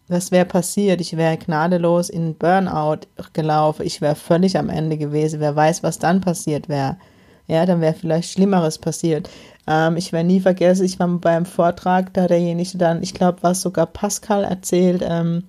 was 0.08 0.30
wäre 0.30 0.44
passiert? 0.44 1.00
Ich 1.00 1.16
wäre 1.16 1.36
gnadenlos 1.36 2.08
in 2.08 2.34
Burnout 2.34 3.06
gelaufen. 3.32 3.84
Ich 3.86 4.00
wäre 4.00 4.14
völlig 4.14 4.58
am 4.58 4.68
Ende 4.68 4.96
gewesen. 4.96 5.40
Wer 5.40 5.54
weiß, 5.54 5.82
was 5.82 5.98
dann 5.98 6.20
passiert 6.20 6.68
wäre. 6.68 6.96
Ja, 7.46 7.64
dann 7.64 7.80
wäre 7.80 7.94
vielleicht 7.94 8.30
Schlimmeres 8.30 8.78
passiert. 8.78 9.28
Ähm, 9.66 9.96
ich 9.96 10.12
werde 10.12 10.26
nie 10.26 10.40
vergessen, 10.40 10.84
ich 10.84 10.98
war 10.98 11.08
beim 11.08 11.46
Vortrag, 11.46 12.12
da 12.14 12.26
derjenige 12.26 12.76
dann, 12.78 13.02
ich 13.02 13.14
glaube, 13.14 13.38
was 13.42 13.62
sogar 13.62 13.86
Pascal 13.86 14.44
erzählt, 14.44 15.02
ähm, 15.06 15.44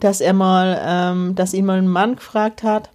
dass 0.00 0.20
er 0.20 0.32
mal, 0.32 0.78
ähm, 0.82 1.34
dass 1.34 1.54
ihn 1.54 1.66
mal 1.66 1.78
ein 1.78 1.88
Mann 1.88 2.16
gefragt 2.16 2.62
hat, 2.62 2.90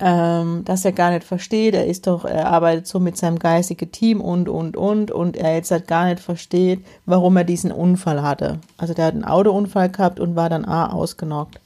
ähm, 0.00 0.62
dass 0.64 0.84
er 0.84 0.92
gar 0.92 1.10
nicht 1.10 1.24
versteht. 1.24 1.74
Er 1.74 1.86
ist 1.86 2.06
doch, 2.06 2.24
er 2.24 2.48
arbeitet 2.48 2.86
so 2.86 2.98
mit 2.98 3.16
seinem 3.16 3.38
geistigen 3.38 3.92
Team 3.92 4.20
und, 4.20 4.48
und, 4.48 4.76
und, 4.76 5.10
und 5.10 5.36
er 5.36 5.54
jetzt 5.54 5.70
halt 5.70 5.86
gar 5.86 6.06
nicht 6.06 6.20
versteht, 6.20 6.84
warum 7.04 7.36
er 7.36 7.44
diesen 7.44 7.70
Unfall 7.70 8.22
hatte. 8.22 8.58
Also 8.78 8.94
der 8.94 9.06
hat 9.06 9.14
einen 9.14 9.24
Autounfall 9.24 9.90
gehabt 9.90 10.18
und 10.18 10.36
war 10.36 10.48
dann 10.48 10.64
A, 10.64 10.90
ausgenockt. 10.90 11.60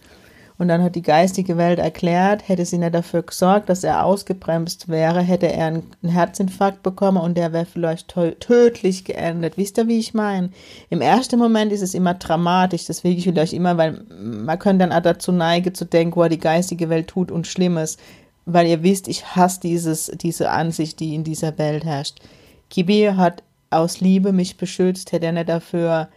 Und 0.57 0.69
dann 0.69 0.85
hat 0.85 0.95
die 0.95 1.03
geistige 1.03 1.57
Welt 1.57 1.81
erklärt, 1.81 2.49
hätte 2.49 2.65
sie 2.65 2.79
nicht 2.79 2.95
dafür 2.95 3.23
gesorgt, 3.23 3.69
dass 3.69 3.83
er 3.83 4.05
ausgebremst 4.05 4.89
wäre, 4.89 5.21
hätte 5.21 5.53
er 5.53 5.67
einen 5.67 5.83
Herzinfarkt 6.05 6.85
bekommen 6.85 7.19
und 7.19 7.37
der 7.37 7.53
wäre 7.53 7.67
vielleicht 7.67 8.15
tödlich 8.39 9.05
geendet. 9.05 9.57
Wisst 9.57 9.79
ihr, 9.79 9.89
wie 9.89 9.99
ich 9.99 10.15
meine? 10.15 10.51
Im 10.91 11.01
ersten 11.01 11.41
Moment 11.41 11.73
ist 11.73 11.83
es 11.83 11.93
immer 11.93 12.15
dramatisch, 12.15 12.87
deswegen 12.87 13.25
will 13.25 13.35
ich 13.37 13.41
euch 13.41 13.53
immer, 13.53 13.77
weil 13.77 14.05
man 14.09 14.59
könnte 14.61 14.87
dann 14.87 14.97
auch 14.97 15.03
dazu 15.03 15.33
neigen 15.33 15.75
zu 15.75 15.87
denken, 15.87 16.15
wo 16.15 16.29
die 16.29 16.39
geistige 16.39 16.89
Welt 16.89 17.09
tut 17.09 17.33
und 17.33 17.49
Schlimmes 17.49 17.97
weil 18.47 18.67
ihr 18.67 18.83
wisst, 18.83 19.09
ich 19.09 19.37
hasse 19.37 19.61
dieses, 19.61 20.07
diese 20.15 20.51
Ansicht, 20.51 21.01
die 21.01 21.15
in 21.15 21.25
dieser 21.25 21.57
Welt 21.59 21.85
herrscht. 21.85 22.19
Kibi 22.71 23.13
hat 23.17 23.43
aus 23.71 24.01
Liebe 24.01 24.33
mich 24.33 24.57
beschützt, 24.57 25.13
hätte 25.13 25.27
er 25.27 25.33
nicht 25.33 25.49
dafür 25.49 26.09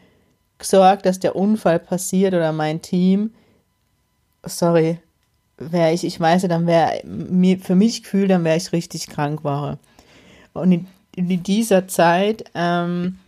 gesorgt, 0.57 1.05
dass 1.05 1.19
der 1.19 1.35
Unfall 1.35 1.79
passiert 1.79 2.33
oder 2.33 2.51
mein 2.51 2.81
Team. 2.81 3.31
Sorry, 4.43 4.99
wäre 5.57 5.93
ich, 5.93 6.03
ich 6.03 6.19
weiß, 6.19 6.43
dann 6.43 6.67
wäre 6.67 7.01
mir 7.05 7.59
für 7.59 7.75
mich 7.75 8.03
gefühlt, 8.03 8.29
dann 8.29 8.43
wäre 8.43 8.57
ich 8.57 8.71
richtig 8.71 9.07
krank 9.07 9.43
war. 9.43 9.79
Und 10.53 10.71
in, 10.71 10.87
in 11.15 11.43
dieser 11.43 11.87
Zeit 11.87 12.45
ähm, 12.55 13.19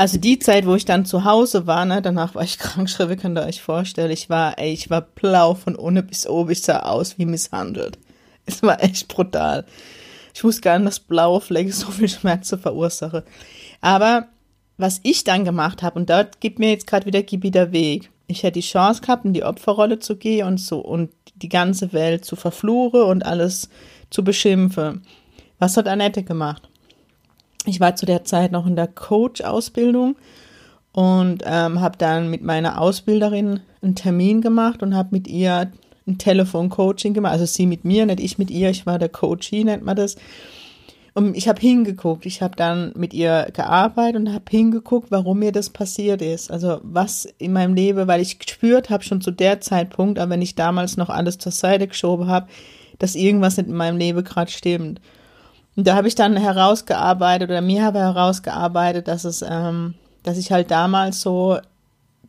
also 0.00 0.16
die 0.16 0.38
Zeit, 0.38 0.64
wo 0.64 0.74
ich 0.76 0.86
dann 0.86 1.04
zu 1.04 1.24
Hause 1.26 1.66
war, 1.66 1.84
ne, 1.84 2.00
danach 2.00 2.34
war 2.34 2.42
ich 2.42 2.56
krankgeschrieben, 2.58 3.18
könnt 3.18 3.36
ihr 3.36 3.44
euch 3.44 3.60
vorstellen. 3.60 4.10
Ich 4.10 4.30
war, 4.30 4.58
ey, 4.58 4.72
ich 4.72 4.88
war 4.88 5.02
blau 5.02 5.52
von 5.52 5.76
ohne 5.76 6.02
bis 6.02 6.26
oben, 6.26 6.52
ich 6.52 6.62
sah 6.62 6.78
aus 6.80 7.18
wie 7.18 7.26
misshandelt. 7.26 7.98
Es 8.46 8.62
war 8.62 8.82
echt 8.82 9.08
brutal. 9.08 9.66
Ich 10.34 10.42
wusste 10.42 10.62
gar 10.62 10.78
nicht, 10.78 10.88
dass 10.88 11.00
blaue 11.00 11.42
Flecke 11.42 11.70
so 11.74 11.90
viel 11.90 12.08
Schmerzen 12.08 12.58
verursache. 12.58 13.24
Aber 13.82 14.28
was 14.78 15.00
ich 15.02 15.22
dann 15.24 15.44
gemacht 15.44 15.82
habe, 15.82 15.98
und 15.98 16.08
dort 16.08 16.40
gibt 16.40 16.58
mir 16.58 16.70
jetzt 16.70 16.86
gerade 16.86 17.04
wieder 17.04 17.22
Gibi 17.22 17.50
der 17.50 17.70
Weg. 17.70 18.10
Ich 18.26 18.42
hätte 18.42 18.58
die 18.58 18.66
Chance 18.66 19.02
gehabt, 19.02 19.26
in 19.26 19.34
die 19.34 19.44
Opferrolle 19.44 19.98
zu 19.98 20.16
gehen 20.16 20.46
und 20.46 20.58
so 20.58 20.78
und 20.78 21.10
die 21.34 21.50
ganze 21.50 21.92
Welt 21.92 22.24
zu 22.24 22.36
verfluchen 22.36 23.02
und 23.02 23.26
alles 23.26 23.68
zu 24.08 24.24
beschimpfen. 24.24 25.02
Was 25.58 25.76
hat 25.76 25.86
Annette 25.86 26.22
gemacht? 26.22 26.69
Ich 27.66 27.80
war 27.80 27.96
zu 27.96 28.06
der 28.06 28.24
Zeit 28.24 28.52
noch 28.52 28.66
in 28.66 28.76
der 28.76 28.88
Coach-Ausbildung 28.88 30.16
und 30.92 31.42
ähm, 31.46 31.80
habe 31.80 31.98
dann 31.98 32.30
mit 32.30 32.42
meiner 32.42 32.80
Ausbilderin 32.80 33.60
einen 33.82 33.94
Termin 33.94 34.40
gemacht 34.40 34.82
und 34.82 34.94
habe 34.94 35.10
mit 35.12 35.28
ihr 35.28 35.70
ein 36.06 36.18
Telefon-Coaching 36.18 37.14
gemacht. 37.14 37.32
Also 37.32 37.46
sie 37.46 37.66
mit 37.66 37.84
mir, 37.84 38.06
nicht 38.06 38.20
ich 38.20 38.38
mit 38.38 38.50
ihr. 38.50 38.70
Ich 38.70 38.86
war 38.86 38.98
der 38.98 39.08
Coachie, 39.08 39.64
nennt 39.64 39.84
man 39.84 39.96
das. 39.96 40.16
Und 41.12 41.36
ich 41.36 41.48
habe 41.48 41.60
hingeguckt. 41.60 42.24
Ich 42.24 42.40
habe 42.40 42.56
dann 42.56 42.92
mit 42.96 43.12
ihr 43.12 43.48
gearbeitet 43.52 44.16
und 44.16 44.32
habe 44.32 44.44
hingeguckt, 44.48 45.10
warum 45.10 45.40
mir 45.40 45.52
das 45.52 45.70
passiert 45.70 46.22
ist. 46.22 46.50
Also 46.50 46.80
was 46.82 47.26
in 47.38 47.52
meinem 47.52 47.74
Leben, 47.74 48.06
weil 48.06 48.20
ich 48.20 48.38
gespürt 48.38 48.90
habe 48.90 49.04
schon 49.04 49.20
zu 49.20 49.30
der 49.30 49.60
Zeitpunkt, 49.60 50.18
aber 50.18 50.30
wenn 50.30 50.42
ich 50.42 50.54
damals 50.54 50.96
noch 50.96 51.10
alles 51.10 51.38
zur 51.38 51.52
Seite 51.52 51.88
geschoben 51.88 52.28
habe, 52.28 52.48
dass 52.98 53.14
irgendwas 53.14 53.56
nicht 53.56 53.68
in 53.68 53.74
meinem 53.74 53.96
Leben 53.96 54.22
gerade 54.22 54.50
stimmt. 54.50 55.00
Und 55.76 55.86
da 55.86 55.96
habe 55.96 56.08
ich 56.08 56.14
dann 56.14 56.36
herausgearbeitet 56.36 57.48
oder 57.48 57.60
mir 57.60 57.84
habe 57.84 58.00
herausgearbeitet, 58.00 59.08
dass 59.08 59.24
es, 59.24 59.44
ähm, 59.48 59.94
dass 60.22 60.36
ich 60.36 60.52
halt 60.52 60.70
damals 60.70 61.20
so 61.20 61.58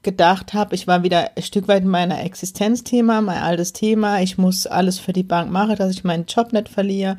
gedacht 0.04 0.54
habe, 0.54 0.74
ich 0.76 0.88
war 0.88 1.04
wieder 1.04 1.32
ein 1.36 1.44
Stück 1.44 1.68
weit 1.68 1.84
in 1.84 1.90
meiner 1.90 2.24
Existenzthema, 2.24 3.22
mein 3.22 3.42
altes 3.42 3.74
Thema. 3.74 4.22
Ich 4.22 4.38
muss 4.38 4.66
alles 4.66 5.00
für 5.00 5.14
die 5.14 5.24
Bank 5.24 5.52
machen, 5.52 5.76
dass 5.76 5.92
ich 5.92 6.04
meinen 6.04 6.26
Job 6.26 6.54
nicht 6.54 6.70
verliere. 6.70 7.18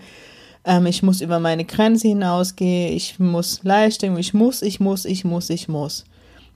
Ähm, 0.64 0.86
ich 0.86 1.02
muss 1.02 1.20
über 1.20 1.38
meine 1.38 1.64
Grenze 1.64 2.08
hinausgehen. 2.08 2.96
Ich 2.96 3.18
muss 3.18 3.60
Leistung. 3.62 4.16
Ich 4.16 4.34
muss, 4.34 4.62
ich 4.62 4.80
muss, 4.80 5.04
ich 5.04 5.24
muss, 5.24 5.50
ich 5.50 5.68
muss. 5.68 6.04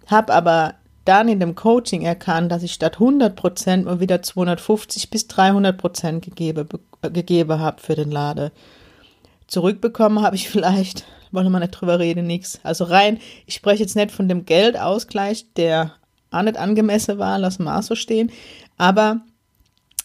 Hab 0.06 0.30
aber 0.30 0.74
dann 1.04 1.28
in 1.28 1.38
dem 1.38 1.54
Coaching 1.54 2.02
erkannt, 2.02 2.50
dass 2.50 2.64
ich 2.64 2.72
statt 2.72 2.94
100 2.94 3.36
Prozent 3.36 3.84
nur 3.84 4.00
wieder 4.00 4.22
250 4.22 5.10
bis 5.10 5.28
300 5.28 5.76
Prozent 5.76 6.24
gegeben, 6.24 6.68
gegeben 7.02 7.60
habe 7.60 7.80
für 7.80 7.94
den 7.94 8.10
Lade 8.10 8.50
zurückbekommen 9.46 10.22
habe 10.22 10.36
ich 10.36 10.48
vielleicht, 10.50 11.04
wollen 11.32 11.50
wir 11.50 11.60
nicht 11.60 11.72
drüber 11.72 11.98
reden, 11.98 12.26
nichts. 12.26 12.60
Also 12.62 12.84
rein, 12.84 13.18
ich 13.46 13.54
spreche 13.54 13.82
jetzt 13.82 13.96
nicht 13.96 14.10
von 14.10 14.28
dem 14.28 14.44
Geldausgleich, 14.44 15.46
der 15.54 15.92
auch 16.30 16.42
nicht 16.42 16.56
angemessen 16.56 17.18
war, 17.18 17.38
lassen 17.38 17.64
wir 17.64 17.78
auch 17.78 17.82
so 17.82 17.94
stehen, 17.94 18.30
aber 18.76 19.20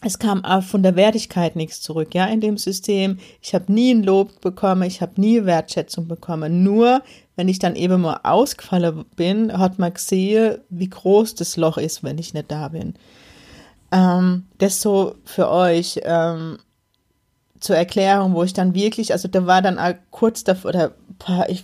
es 0.03 0.17
kam 0.17 0.43
auch 0.43 0.63
von 0.63 0.81
der 0.81 0.95
Wertigkeit 0.95 1.55
nichts 1.55 1.79
zurück, 1.79 2.15
ja, 2.15 2.25
in 2.25 2.41
dem 2.41 2.57
System. 2.57 3.19
Ich 3.39 3.53
habe 3.53 3.71
nie 3.71 3.93
ein 3.93 4.01
Lob 4.01 4.41
bekommen, 4.41 4.81
ich 4.83 4.99
habe 5.01 5.21
nie 5.21 5.45
Wertschätzung 5.45 6.07
bekommen. 6.07 6.63
Nur, 6.63 7.03
wenn 7.35 7.47
ich 7.47 7.59
dann 7.59 7.75
eben 7.75 8.01
mal 8.01 8.19
ausgefallen 8.23 9.05
bin, 9.15 9.55
hat 9.55 9.77
man 9.77 9.93
gesehen, 9.93 10.57
wie 10.69 10.89
groß 10.89 11.35
das 11.35 11.55
Loch 11.55 11.77
ist, 11.77 12.03
wenn 12.03 12.17
ich 12.17 12.33
nicht 12.33 12.51
da 12.51 12.69
bin. 12.69 12.95
Ähm, 13.91 14.47
das 14.57 14.81
so 14.81 15.15
für 15.23 15.49
euch. 15.49 15.99
Ähm, 16.03 16.57
zur 17.61 17.77
Erklärung, 17.77 18.33
wo 18.33 18.43
ich 18.43 18.53
dann 18.53 18.75
wirklich, 18.75 19.13
also 19.13 19.27
da 19.29 19.47
war 19.47 19.61
dann 19.61 19.79
kurz 20.09 20.43
davor, 20.43 20.69
oder 20.69 20.91
ich 21.47 21.63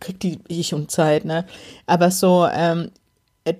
krieg 0.00 0.18
die 0.18 0.40
ich 0.48 0.74
um 0.74 0.88
Zeit, 0.88 1.24
ne? 1.24 1.44
Aber 1.86 2.10
so 2.10 2.48
ähm, 2.52 2.90
äh, 3.44 3.54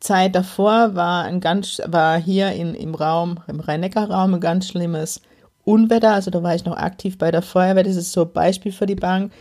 Zeit 0.00 0.34
davor 0.34 0.94
war 0.94 1.24
ein 1.24 1.40
ganz, 1.40 1.80
war 1.86 2.18
hier 2.18 2.50
in, 2.52 2.74
im 2.74 2.94
Raum, 2.94 3.38
im 3.46 3.60
Rhein-Neckar-Raum 3.60 4.34
ein 4.34 4.40
ganz 4.40 4.66
schlimmes 4.66 5.20
Unwetter. 5.64 6.12
Also 6.12 6.30
da 6.30 6.42
war 6.42 6.54
ich 6.54 6.64
noch 6.64 6.76
aktiv 6.76 7.18
bei 7.18 7.30
der 7.30 7.42
Feuerwehr. 7.42 7.84
Das 7.84 7.96
ist 7.96 8.12
so 8.12 8.22
ein 8.22 8.32
Beispiel 8.32 8.72
für 8.72 8.86
die 8.86 8.94
Bank. 8.94 9.32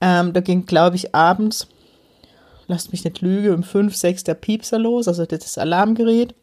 Ähm, 0.00 0.32
da 0.32 0.40
ging, 0.40 0.66
glaube 0.66 0.96
ich, 0.96 1.14
abends, 1.14 1.68
lasst 2.66 2.92
mich 2.92 3.04
nicht 3.04 3.20
lügen, 3.20 3.54
um 3.54 3.62
fünf, 3.62 3.96
sechs 3.96 4.24
der 4.24 4.34
Piepser 4.34 4.78
los, 4.78 5.08
also 5.08 5.24
das 5.24 5.56
Alarmgerät. 5.56 6.34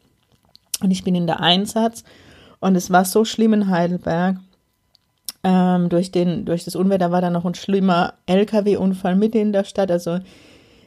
Und 0.80 0.90
ich 0.90 1.04
bin 1.04 1.14
in 1.14 1.26
der 1.26 1.40
Einsatz 1.40 2.02
Und 2.64 2.76
es 2.76 2.90
war 2.90 3.04
so 3.04 3.26
schlimm 3.26 3.52
in 3.52 3.68
Heidelberg. 3.68 4.38
Ähm, 5.44 5.90
durch, 5.90 6.10
den, 6.10 6.46
durch 6.46 6.64
das 6.64 6.74
Unwetter 6.74 7.10
war 7.10 7.20
da 7.20 7.28
noch 7.28 7.44
ein 7.44 7.54
schlimmer 7.54 8.14
LKW-Unfall 8.26 9.14
mitten 9.14 9.38
in 9.38 9.52
der 9.52 9.64
Stadt. 9.64 9.90
Also 9.90 10.18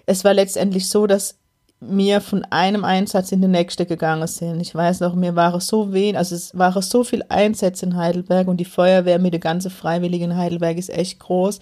es 0.08 0.26
war 0.26 0.34
letztendlich 0.34 0.90
so, 0.90 1.06
dass 1.06 1.38
mir 1.80 2.22
von 2.22 2.44
einem 2.46 2.84
Einsatz 2.84 3.32
in 3.32 3.42
den 3.42 3.52
nächsten 3.52 3.88
gegangen 3.88 4.28
sind. 4.28 4.60
Ich 4.62 4.74
weiß 4.74 5.02
noch, 5.02 5.14
mir 5.14 5.36
waren 5.36 5.60
so 5.60 5.94
wenig, 5.94 6.18
also 6.18 6.34
es 6.34 6.58
waren 6.58 6.82
so 6.82 7.04
viel 7.04 7.24
Einsätze 7.30 7.86
in 7.86 7.96
Heidelberg 7.96 8.48
und 8.48 8.58
die 8.58 8.66
Feuerwehr 8.66 9.20
mit 9.20 9.34
der 9.34 9.40
ganzen 9.40 9.70
Freiwilligen 9.70 10.32
in 10.32 10.38
Heidelberg 10.38 10.78
ist 10.78 10.90
echt 10.90 11.20
groß. 11.20 11.60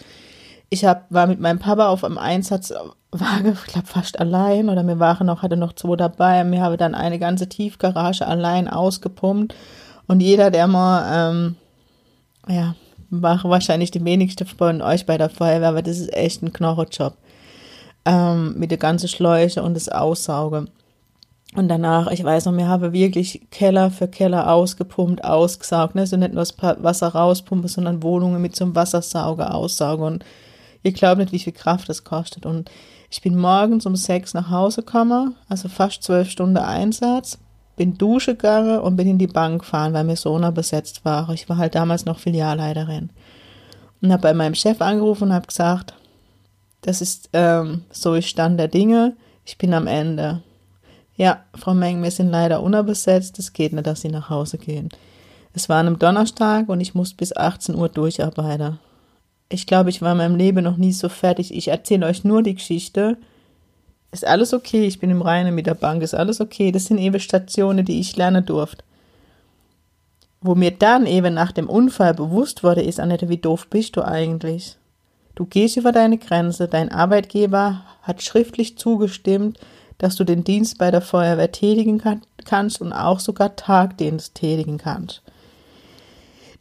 Ich 0.70 0.86
hab, 0.86 1.12
war 1.12 1.28
mit 1.28 1.42
meinem 1.42 1.60
Papa 1.60 1.90
auf 1.90 2.04
einem 2.04 2.18
Einsatz, 2.18 2.72
war, 3.12 3.46
ich 3.46 3.64
glaube, 3.66 3.88
fast 3.88 4.20
allein 4.20 4.70
oder 4.70 4.84
wir 4.84 5.00
waren 5.00 5.28
noch, 5.28 5.42
hatte 5.42 5.58
noch 5.58 5.74
zwei 5.74 5.98
dabei. 5.98 6.44
Wir 6.50 6.62
haben 6.62 6.78
dann 6.78 6.96
eine 6.96 7.20
ganze 7.20 7.50
Tiefgarage 7.50 8.26
allein 8.26 8.70
ausgepumpt 8.70 9.54
und 10.08 10.22
jeder, 10.22 10.50
der 10.50 10.68
mal, 10.68 11.32
ähm, 11.32 11.56
ja, 12.48 12.76
war 13.10 13.44
wahrscheinlich 13.44 13.92
die 13.92 14.04
wenigste 14.04 14.46
von 14.46 14.82
euch 14.82 15.06
bei 15.06 15.18
der 15.18 15.30
Feuerwehr, 15.30 15.70
aber 15.70 15.82
das 15.82 16.00
ist 16.00 16.14
echt 16.14 16.42
ein 16.44 16.54
Knochenjob 16.54 17.16
ähm, 18.06 18.58
mit 18.58 18.72
der 18.72 18.78
ganzen 18.78 19.08
Schläuche 19.08 19.64
und 19.64 19.74
das 19.74 19.90
Aussaugen. 19.90 20.70
Und 21.56 21.70
danach, 21.70 22.12
ich 22.12 22.24
weiß 22.24 22.46
noch, 22.46 22.58
wir 22.58 22.68
haben 22.68 22.92
wirklich 22.92 23.48
Keller 23.50 23.90
für 23.90 24.08
Keller 24.08 24.52
ausgepumpt, 24.52 25.24
ausgesaugt. 25.24 25.96
Ne? 25.96 26.02
Also 26.02 26.18
nicht 26.18 26.34
nur 26.34 26.42
das 26.42 26.58
Wasser 26.60 27.08
rauspumpen, 27.08 27.70
sondern 27.70 28.04
Wohnungen 28.04 28.42
mit 28.42 28.56
so 28.56 28.66
einem 28.66 28.76
Wassersauger 28.76 29.56
aussaugen. 29.56 30.06
Und 30.06 30.26
ihr 30.84 30.92
glaubt 30.92 31.20
nicht, 31.20 31.32
wie 31.32 31.40
viel 31.40 31.54
Kraft 31.54 31.88
das 31.88 32.04
kostet. 32.04 32.46
Und 32.46 32.70
ich 33.10 33.22
bin 33.22 33.38
morgens 33.38 33.86
um 33.86 33.96
sechs 33.96 34.34
nach 34.34 34.50
Hause 34.50 34.82
gekommen, 34.82 35.36
also 35.48 35.70
fast 35.70 36.04
zwölf 36.04 36.30
Stunden 36.30 36.58
Einsatz, 36.58 37.38
bin 37.76 37.98
Dusche 37.98 38.36
gegangen 38.36 38.80
und 38.80 38.96
bin 38.96 39.08
in 39.08 39.18
die 39.18 39.28
Bank 39.28 39.62
gefahren, 39.62 39.94
weil 39.94 40.04
mir 40.04 40.16
Sona 40.16 40.52
besetzt 40.52 41.04
war. 41.04 41.30
Ich 41.30 41.50
war 41.50 41.58
halt 41.58 41.76
damals 41.76 42.06
noch 42.06 42.20
Filialleiterin. 42.20 43.10
Und 44.02 44.12
habe 44.12 44.22
bei 44.22 44.34
meinem 44.34 44.56
Chef 44.56 44.82
angerufen 44.82 45.26
und 45.26 45.34
habe 45.34 45.48
gesagt, 45.48 45.94
das 46.82 47.02
ist 47.02 47.30
ähm, 47.34 47.84
so 47.92 48.14
ist 48.14 48.28
Stand 48.28 48.60
der 48.60 48.68
Dinge. 48.68 49.16
Ich 49.44 49.58
bin 49.58 49.74
am 49.74 49.88
Ende. 49.88 50.42
Ja, 51.18 51.44
Frau 51.56 51.74
Meng, 51.74 52.04
wir 52.04 52.12
sind 52.12 52.30
leider 52.30 52.62
unterbesetzt. 52.62 53.40
Es 53.40 53.54
geht 53.54 53.74
nicht, 53.74 53.88
dass 53.88 54.02
Sie 54.02 54.10
nach 54.10 54.30
Hause 54.30 54.58
gehen. 54.58 54.90
Es 55.54 55.70
war 55.70 55.78
an 55.80 55.88
einem 55.88 56.00
Donnerstag 56.00 56.68
und 56.68 56.82
ich 56.82 56.94
musste 56.94 57.16
bis 57.16 57.36
18 57.36 57.76
Uhr 57.76 57.90
durcharbeiten. 57.90 58.80
Ich 59.48 59.66
glaube, 59.66 59.90
ich 59.90 60.02
war 60.02 60.12
in 60.12 60.18
meinem 60.18 60.36
Leben 60.36 60.64
noch 60.64 60.78
nie 60.78 60.92
so 60.92 61.08
fertig. 61.08 61.54
Ich 61.54 61.70
erzähle 61.70 62.08
euch 62.08 62.24
nur 62.24 62.44
die 62.44 62.56
Geschichte. 62.56 63.18
Ist 64.16 64.26
alles 64.26 64.54
okay? 64.54 64.86
Ich 64.86 65.00
bin 65.02 65.10
im 65.10 65.22
Reinen 65.22 65.54
mit 65.54 65.68
der 65.68 65.74
Bank. 65.74 66.02
Ist 66.02 66.16
alles 66.16 66.40
okay? 66.40 66.72
Das 66.72 66.86
sind 66.86 67.00
eben 67.00 67.20
Stationen, 67.20 67.84
die 67.84 68.00
ich 68.00 68.16
lernen 68.16 68.46
durfte. 68.46 68.82
Wo 70.40 70.56
mir 70.56 70.72
dann 70.72 71.06
eben 71.06 71.34
nach 71.34 71.52
dem 71.52 71.68
Unfall 71.68 72.14
bewusst 72.14 72.64
wurde, 72.64 72.82
ist, 72.82 73.02
Annette, 73.02 73.28
wie 73.28 73.40
doof 73.40 73.68
bist 73.70 73.98
du 73.98 74.08
eigentlich? 74.08 74.78
Du 75.36 75.44
gehst 75.44 75.76
über 75.76 75.92
deine 75.92 76.18
Grenze, 76.18 76.70
dein 76.70 76.94
Arbeitgeber 76.94 77.84
hat 78.04 78.24
schriftlich 78.24 78.78
zugestimmt, 78.78 79.60
dass 79.98 80.16
du 80.16 80.24
den 80.24 80.46
Dienst 80.46 80.78
bei 80.78 80.92
der 80.92 81.02
Feuerwehr 81.02 81.52
tätigen 81.52 81.98
kann, 81.98 82.22
kannst 82.46 82.80
und 82.80 82.94
auch 82.94 83.20
sogar 83.20 83.58
Tagdienst 83.58 84.34
tätigen 84.34 84.78
kannst. 84.78 85.24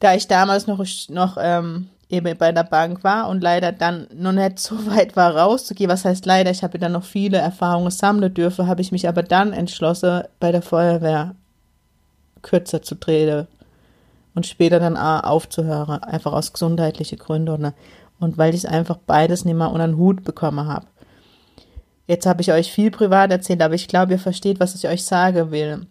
Da 0.00 0.16
ich 0.16 0.26
damals 0.26 0.66
noch, 0.66 0.84
noch 1.08 1.36
ähm, 1.40 1.88
eben 2.14 2.38
bei 2.38 2.52
der 2.52 2.64
Bank 2.64 3.04
war 3.04 3.28
und 3.28 3.42
leider 3.42 3.72
dann 3.72 4.06
noch 4.14 4.32
nicht 4.32 4.58
so 4.58 4.74
weit 4.90 5.16
war 5.16 5.36
rauszugehen, 5.36 5.90
was 5.90 6.04
heißt 6.04 6.26
leider, 6.26 6.50
ich 6.50 6.62
habe 6.62 6.78
dann 6.78 6.92
noch 6.92 7.04
viele 7.04 7.38
Erfahrungen 7.38 7.90
sammeln 7.90 8.32
dürfen, 8.32 8.66
habe 8.66 8.80
ich 8.80 8.92
mich 8.92 9.08
aber 9.08 9.22
dann 9.22 9.52
entschlossen, 9.52 10.22
bei 10.40 10.52
der 10.52 10.62
Feuerwehr 10.62 11.34
kürzer 12.42 12.82
zu 12.82 12.94
treten 12.94 13.46
und 14.34 14.46
später 14.46 14.80
dann 14.80 14.96
aufzuhören, 14.96 16.02
einfach 16.02 16.32
aus 16.32 16.52
gesundheitlichen 16.52 17.18
Gründen 17.18 17.72
und 18.20 18.38
weil 18.38 18.54
ich 18.54 18.68
einfach 18.68 18.98
beides 19.06 19.44
nicht 19.44 19.56
mehr 19.56 19.70
unter 19.70 19.86
den 19.86 19.96
Hut 19.96 20.24
bekommen 20.24 20.66
habe. 20.66 20.86
Jetzt 22.06 22.26
habe 22.26 22.42
ich 22.42 22.52
euch 22.52 22.70
viel 22.70 22.90
privat 22.90 23.30
erzählt, 23.30 23.62
aber 23.62 23.74
ich 23.74 23.88
glaube, 23.88 24.12
ihr 24.12 24.18
versteht, 24.18 24.60
was 24.60 24.74
ich 24.74 24.88
euch 24.88 25.04
sagen 25.04 25.50
will. 25.50 25.86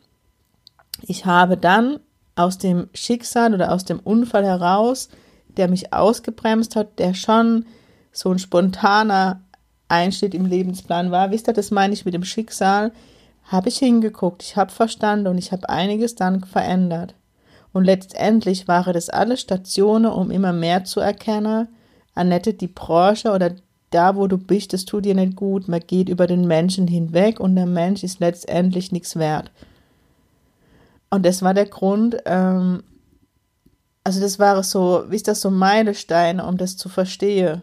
Ich 1.02 1.26
habe 1.26 1.58
dann 1.58 2.00
aus 2.36 2.58
dem 2.58 2.90
Schicksal 2.94 3.54
oder 3.54 3.72
aus 3.72 3.86
dem 3.86 4.00
Unfall 4.00 4.46
heraus, 4.46 5.10
der 5.58 5.68
mich 5.68 5.94
ausgebremst 5.94 6.76
hat, 6.76 7.00
der 7.00 7.14
schon 7.14 7.66
so 8.12 8.32
ein 8.32 8.40
spontaner 8.40 9.42
Einschnitt 9.88 10.34
im 10.34 10.46
Lebensplan 10.46 11.12
war, 11.12 11.32
wisst 11.32 11.48
ihr, 11.48 11.54
das 11.54 11.72
meine 11.72 11.94
ich 11.94 12.06
mit 12.06 12.14
dem 12.14 12.24
Schicksal, 12.24 12.92
habe 13.46 13.70
ich 13.70 13.78
hingeguckt, 13.78 14.42
ich 14.44 14.56
habe 14.56 14.72
verstanden 14.72 15.28
und 15.28 15.38
ich 15.38 15.52
habe 15.52 15.70
einiges 15.70 16.16
dann 16.16 16.44
verändert. 16.44 17.16
Und 17.74 17.86
letztendlich 17.86 18.68
waren 18.68 18.94
das 18.94 19.10
alle 19.10 19.36
Stationen, 19.36 20.12
um 20.12 20.32
immer 20.32 20.54
mehr 20.54 20.84
zu 20.86 21.00
erkennen, 21.00 21.68
Annette, 22.16 22.54
die 22.54 22.68
Branche 22.68 23.32
oder 23.32 23.56
da, 23.90 24.16
wo 24.16 24.28
du 24.28 24.38
bist, 24.38 24.74
das 24.74 24.86
tut 24.86 25.06
dir 25.06 25.16
nicht 25.16 25.36
gut. 25.36 25.68
Man 25.68 25.80
geht 25.80 26.10
über 26.10 26.28
den 26.28 26.48
Menschen 26.48 26.88
hinweg 26.88 27.40
und 27.40 27.56
der 27.56 27.66
Mensch 27.66 28.04
ist 28.04 28.20
letztendlich 28.20 28.92
nichts 28.92 29.16
wert. 29.16 29.52
Und 31.10 31.26
das 31.26 31.42
war 31.42 31.54
der 31.54 31.68
Grund, 31.68 32.18
ähm, 32.26 32.84
also 34.04 34.20
das 34.20 34.40
war 34.40 34.62
so, 34.64 35.06
wie 35.10 35.16
ist 35.16 35.28
das 35.28 35.42
so 35.42 35.50
Meilensteine, 35.50 36.46
um 36.46 36.58
das 36.58 36.76
zu 36.76 36.90
verstehen. 36.90 37.62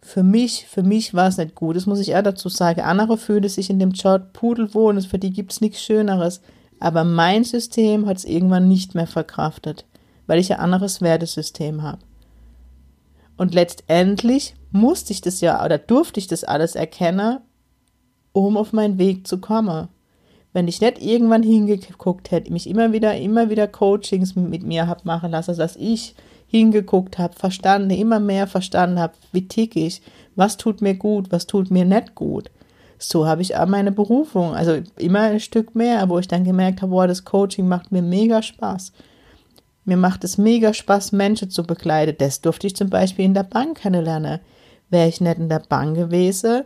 Für 0.00 0.22
mich, 0.22 0.66
für 0.68 0.84
mich 0.84 1.14
war 1.14 1.26
es 1.28 1.36
nicht 1.36 1.56
gut. 1.56 1.74
Das 1.74 1.86
muss 1.86 1.98
ich 1.98 2.10
eher 2.10 2.22
dazu 2.22 2.48
sagen. 2.48 2.82
Andere 2.82 3.18
fühlen 3.18 3.48
sich 3.48 3.70
in 3.70 3.80
dem 3.80 3.90
Job 3.90 4.32
pudelwohl 4.32 4.96
und 4.96 5.06
für 5.06 5.18
die 5.18 5.32
gibt 5.32 5.52
es 5.52 5.60
nichts 5.60 5.82
Schöneres. 5.82 6.40
Aber 6.78 7.02
mein 7.02 7.42
System 7.42 8.06
hat 8.06 8.18
es 8.18 8.24
irgendwann 8.24 8.68
nicht 8.68 8.94
mehr 8.94 9.08
verkraftet, 9.08 9.84
weil 10.26 10.38
ich 10.38 10.52
ein 10.52 10.60
anderes 10.60 11.00
Wertesystem 11.00 11.82
habe. 11.82 12.02
Und 13.36 13.54
letztendlich 13.54 14.54
musste 14.70 15.12
ich 15.12 15.20
das 15.20 15.40
ja 15.40 15.64
oder 15.64 15.78
durfte 15.78 16.20
ich 16.20 16.28
das 16.28 16.44
alles 16.44 16.76
erkennen, 16.76 17.40
um 18.32 18.56
auf 18.56 18.72
meinen 18.72 18.98
Weg 18.98 19.26
zu 19.26 19.38
kommen. 19.38 19.88
Wenn 20.56 20.68
ich 20.68 20.80
nicht 20.80 21.02
irgendwann 21.02 21.42
hingeguckt 21.42 22.30
hätte, 22.30 22.50
mich 22.50 22.66
immer 22.66 22.94
wieder, 22.94 23.14
immer 23.14 23.50
wieder 23.50 23.68
Coachings 23.68 24.36
mit 24.36 24.62
mir 24.62 24.86
habe 24.86 25.02
machen 25.04 25.32
lassen, 25.32 25.54
dass 25.54 25.76
ich 25.76 26.14
hingeguckt 26.46 27.18
habe, 27.18 27.34
verstanden, 27.34 27.90
immer 27.90 28.20
mehr 28.20 28.46
verstanden 28.46 28.98
habe, 28.98 29.12
wie 29.32 29.46
tick 29.46 29.76
ich, 29.76 30.00
was 30.34 30.56
tut 30.56 30.80
mir 30.80 30.94
gut, 30.94 31.30
was 31.30 31.46
tut 31.46 31.70
mir 31.70 31.84
nicht 31.84 32.14
gut. 32.14 32.50
So 32.96 33.26
habe 33.26 33.42
ich 33.42 33.54
auch 33.54 33.66
meine 33.66 33.92
Berufung, 33.92 34.54
also 34.54 34.78
immer 34.96 35.20
ein 35.24 35.40
Stück 35.40 35.74
mehr, 35.74 36.08
wo 36.08 36.18
ich 36.20 36.26
dann 36.26 36.44
gemerkt 36.44 36.80
habe, 36.80 36.92
boah, 36.92 37.06
das 37.06 37.26
Coaching 37.26 37.68
macht 37.68 37.92
mir 37.92 38.00
mega 38.00 38.40
Spaß. 38.40 38.94
Mir 39.84 39.98
macht 39.98 40.24
es 40.24 40.38
mega 40.38 40.72
Spaß, 40.72 41.12
Menschen 41.12 41.50
zu 41.50 41.64
begleiten. 41.64 42.16
Das 42.16 42.40
durfte 42.40 42.68
ich 42.68 42.76
zum 42.76 42.88
Beispiel 42.88 43.26
in 43.26 43.34
der 43.34 43.42
Bank 43.42 43.82
kennenlernen. 43.82 44.40
Wäre 44.88 45.08
ich 45.08 45.20
nicht 45.20 45.36
in 45.36 45.50
der 45.50 45.60
Bank 45.68 45.96
gewesen, 45.96 46.62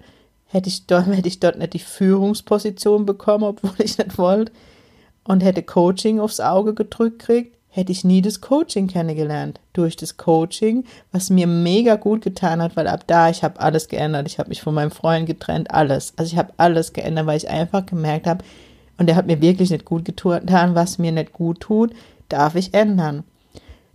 hätte 0.51 0.69
ich 0.69 0.87
dort, 0.87 1.07
hätte 1.09 1.29
ich 1.29 1.41
dort 1.41 1.59
nicht 1.59 1.75
die 1.75 1.79
Führungsposition 1.79 3.07
bekommen, 3.07 3.45
obwohl 3.45 3.75
ich 3.79 3.99
nicht 3.99 4.19
wollte, 4.19 4.53
und 5.25 5.43
hätte 5.43 5.63
Coaching 5.63 6.21
aufs 6.21 6.41
Auge 6.41 6.75
gedrückt 6.75 7.21
kriegt, 7.21 7.57
hätte 7.69 7.93
ich 7.93 8.05
nie 8.05 8.21
das 8.21 8.41
Coaching 8.41 8.89
kennengelernt. 8.89 9.61
Durch 9.75 9.97
das 9.97 10.17
Coaching, 10.17 10.85
was 11.13 11.31
mir 11.31 11.47
mega 11.47 11.95
gut 11.95 12.23
getan 12.23 12.61
hat, 12.61 12.75
weil 12.77 12.89
ab 12.89 13.05
da, 13.07 13.31
ich 13.31 13.45
habe 13.45 13.61
alles 13.61 13.89
geändert. 13.89 14.27
Ich 14.27 14.39
habe 14.39 14.49
mich 14.49 14.61
von 14.61 14.75
meinem 14.75 14.91
Freund 14.91 15.27
getrennt, 15.27 15.71
alles. 15.71 16.15
Also 16.17 16.33
ich 16.33 16.39
habe 16.39 16.53
alles 16.57 16.93
geändert, 16.93 17.27
weil 17.27 17.37
ich 17.37 17.49
einfach 17.49 17.87
gemerkt 17.87 18.27
habe, 18.27 18.45
und 18.99 19.07
der 19.07 19.17
hat 19.17 19.27
mir 19.27 19.41
wirklich 19.41 19.71
nicht 19.71 19.85
gut 19.85 20.05
getan, 20.05 20.75
was 20.75 20.99
mir 20.99 21.13
nicht 21.13 21.33
gut 21.33 21.61
tut 21.61 21.95
darf 22.31 22.55
ich 22.55 22.73
ändern. 22.75 23.25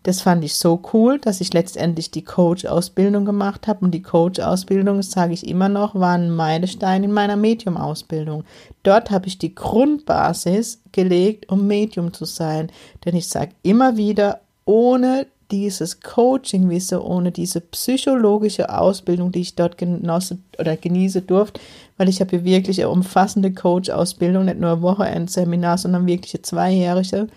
Das 0.05 0.21
fand 0.21 0.43
ich 0.43 0.53
so 0.53 0.83
cool, 0.93 1.17
dass 1.17 1.41
ich 1.41 1.51
letztendlich 1.51 2.11
die 2.11 2.23
Coach-Ausbildung 2.23 3.25
gemacht 3.25 3.65
habe. 3.65 3.83
Und 3.83 3.91
die 3.91 4.03
Coach-Ausbildung, 4.03 4.97
das 4.97 5.09
sage 5.09 5.33
ich 5.33 5.47
immer 5.47 5.67
noch, 5.67 5.95
war 5.95 6.13
ein 6.13 6.29
Meilenstein 6.29 7.03
in 7.03 7.11
meiner 7.11 7.35
Medium-Ausbildung. 7.35 8.43
Dort 8.83 9.09
habe 9.09 9.25
ich 9.25 9.39
die 9.39 9.55
Grundbasis 9.55 10.79
gelegt, 10.91 11.49
um 11.49 11.65
Medium 11.65 12.13
zu 12.13 12.25
sein. 12.25 12.71
Denn 13.03 13.15
ich 13.15 13.27
sage 13.29 13.53
immer 13.63 13.97
wieder, 13.97 14.41
ohne 14.65 15.25
dieses 15.49 16.01
Coaching-Wissen, 16.01 16.99
ohne 16.99 17.31
diese 17.31 17.61
psychologische 17.61 18.69
Ausbildung, 18.69 19.31
die 19.31 19.41
ich 19.41 19.55
dort 19.55 19.75
genosse 19.79 20.37
oder 20.59 20.77
genieße 20.77 21.23
durfte, 21.23 21.59
weil 21.97 22.09
ich 22.09 22.21
habe 22.21 22.29
hier 22.29 22.45
wirklich 22.45 22.79
eine 22.79 22.91
umfassende 22.91 23.51
Coach-Ausbildung, 23.51 24.45
nicht 24.45 24.59
nur 24.59 24.73
ein 24.73 24.81
Wochenendseminar, 24.83 25.79
sondern 25.79 26.05
wirklich 26.05 26.35
eine 26.35 26.43
zweijährige 26.43 27.27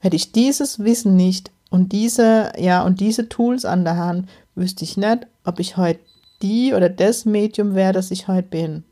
Hätte 0.00 0.16
ich 0.16 0.32
dieses 0.32 0.80
Wissen 0.80 1.14
nicht 1.14 1.50
und 1.74 1.90
diese, 1.90 2.52
ja, 2.56 2.84
und 2.84 3.00
diese 3.00 3.28
Tools 3.28 3.64
an 3.64 3.82
der 3.82 3.96
Hand, 3.96 4.28
wüsste 4.54 4.84
ich 4.84 4.96
nicht, 4.96 5.26
ob 5.42 5.58
ich 5.58 5.76
heute 5.76 5.98
die 6.40 6.72
oder 6.72 6.88
das 6.88 7.24
Medium 7.24 7.74
wäre, 7.74 7.92
das 7.92 8.12
ich 8.12 8.28
heute 8.28 8.46
bin. 8.46 8.84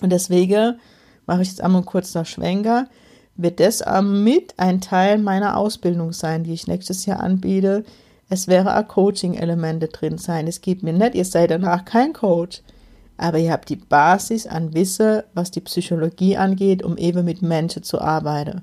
Und 0.00 0.12
deswegen 0.12 0.78
mache 1.26 1.42
ich 1.42 1.48
jetzt 1.48 1.60
einmal 1.60 1.82
kurz 1.82 2.14
noch 2.14 2.24
Schwenker, 2.24 2.86
wird 3.34 3.58
das 3.58 3.82
mit 4.00 4.54
ein 4.58 4.80
Teil 4.80 5.18
meiner 5.18 5.56
Ausbildung 5.56 6.12
sein, 6.12 6.44
die 6.44 6.52
ich 6.52 6.68
nächstes 6.68 7.04
Jahr 7.04 7.18
anbiete. 7.18 7.82
Es 8.28 8.46
wäre 8.46 8.78
auch 8.78 8.86
Coaching-Elemente 8.86 9.88
drin 9.88 10.18
sein. 10.18 10.46
Es 10.46 10.60
geht 10.60 10.84
mir 10.84 10.92
nicht, 10.92 11.16
ihr 11.16 11.24
seid 11.24 11.50
danach 11.50 11.84
kein 11.84 12.12
Coach, 12.12 12.62
aber 13.16 13.38
ihr 13.38 13.50
habt 13.50 13.70
die 13.70 13.74
Basis 13.74 14.46
an 14.46 14.72
Wissen, 14.72 15.24
was 15.34 15.50
die 15.50 15.62
Psychologie 15.62 16.36
angeht, 16.36 16.84
um 16.84 16.96
eben 16.96 17.24
mit 17.24 17.42
Menschen 17.42 17.82
zu 17.82 18.00
arbeiten. 18.00 18.62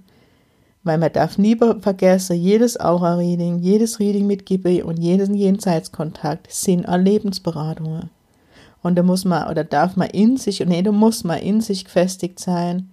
Weil 0.86 1.00
man 1.00 1.12
darf 1.12 1.39
nie 1.39 1.58
vergessen, 1.58 2.38
jedes 2.38 2.80
Aura-Reading, 2.80 3.58
jedes 3.58 4.00
Reading 4.00 4.28
mit 4.28 4.45
Gibi 4.45 4.84
und 4.84 4.98
jedes 4.98 5.30
Jenseitskontakt 5.30 6.52
sind 6.52 6.86
Lebensberatungen. 6.88 8.12
Und 8.84 8.95
da 8.95 9.02
muss 9.02 9.26
man 9.26 9.50
oder 9.50 9.63
darf 9.63 9.95
man 9.95 10.12
in 10.12 10.38
sich, 10.38 10.63
nee, 10.63 10.84
da 10.84 10.91
muss 10.91 11.24
man 11.24 11.39
in 11.39 11.60
sich 11.60 11.86
gefestigt 11.86 12.39
sein. 12.39 12.91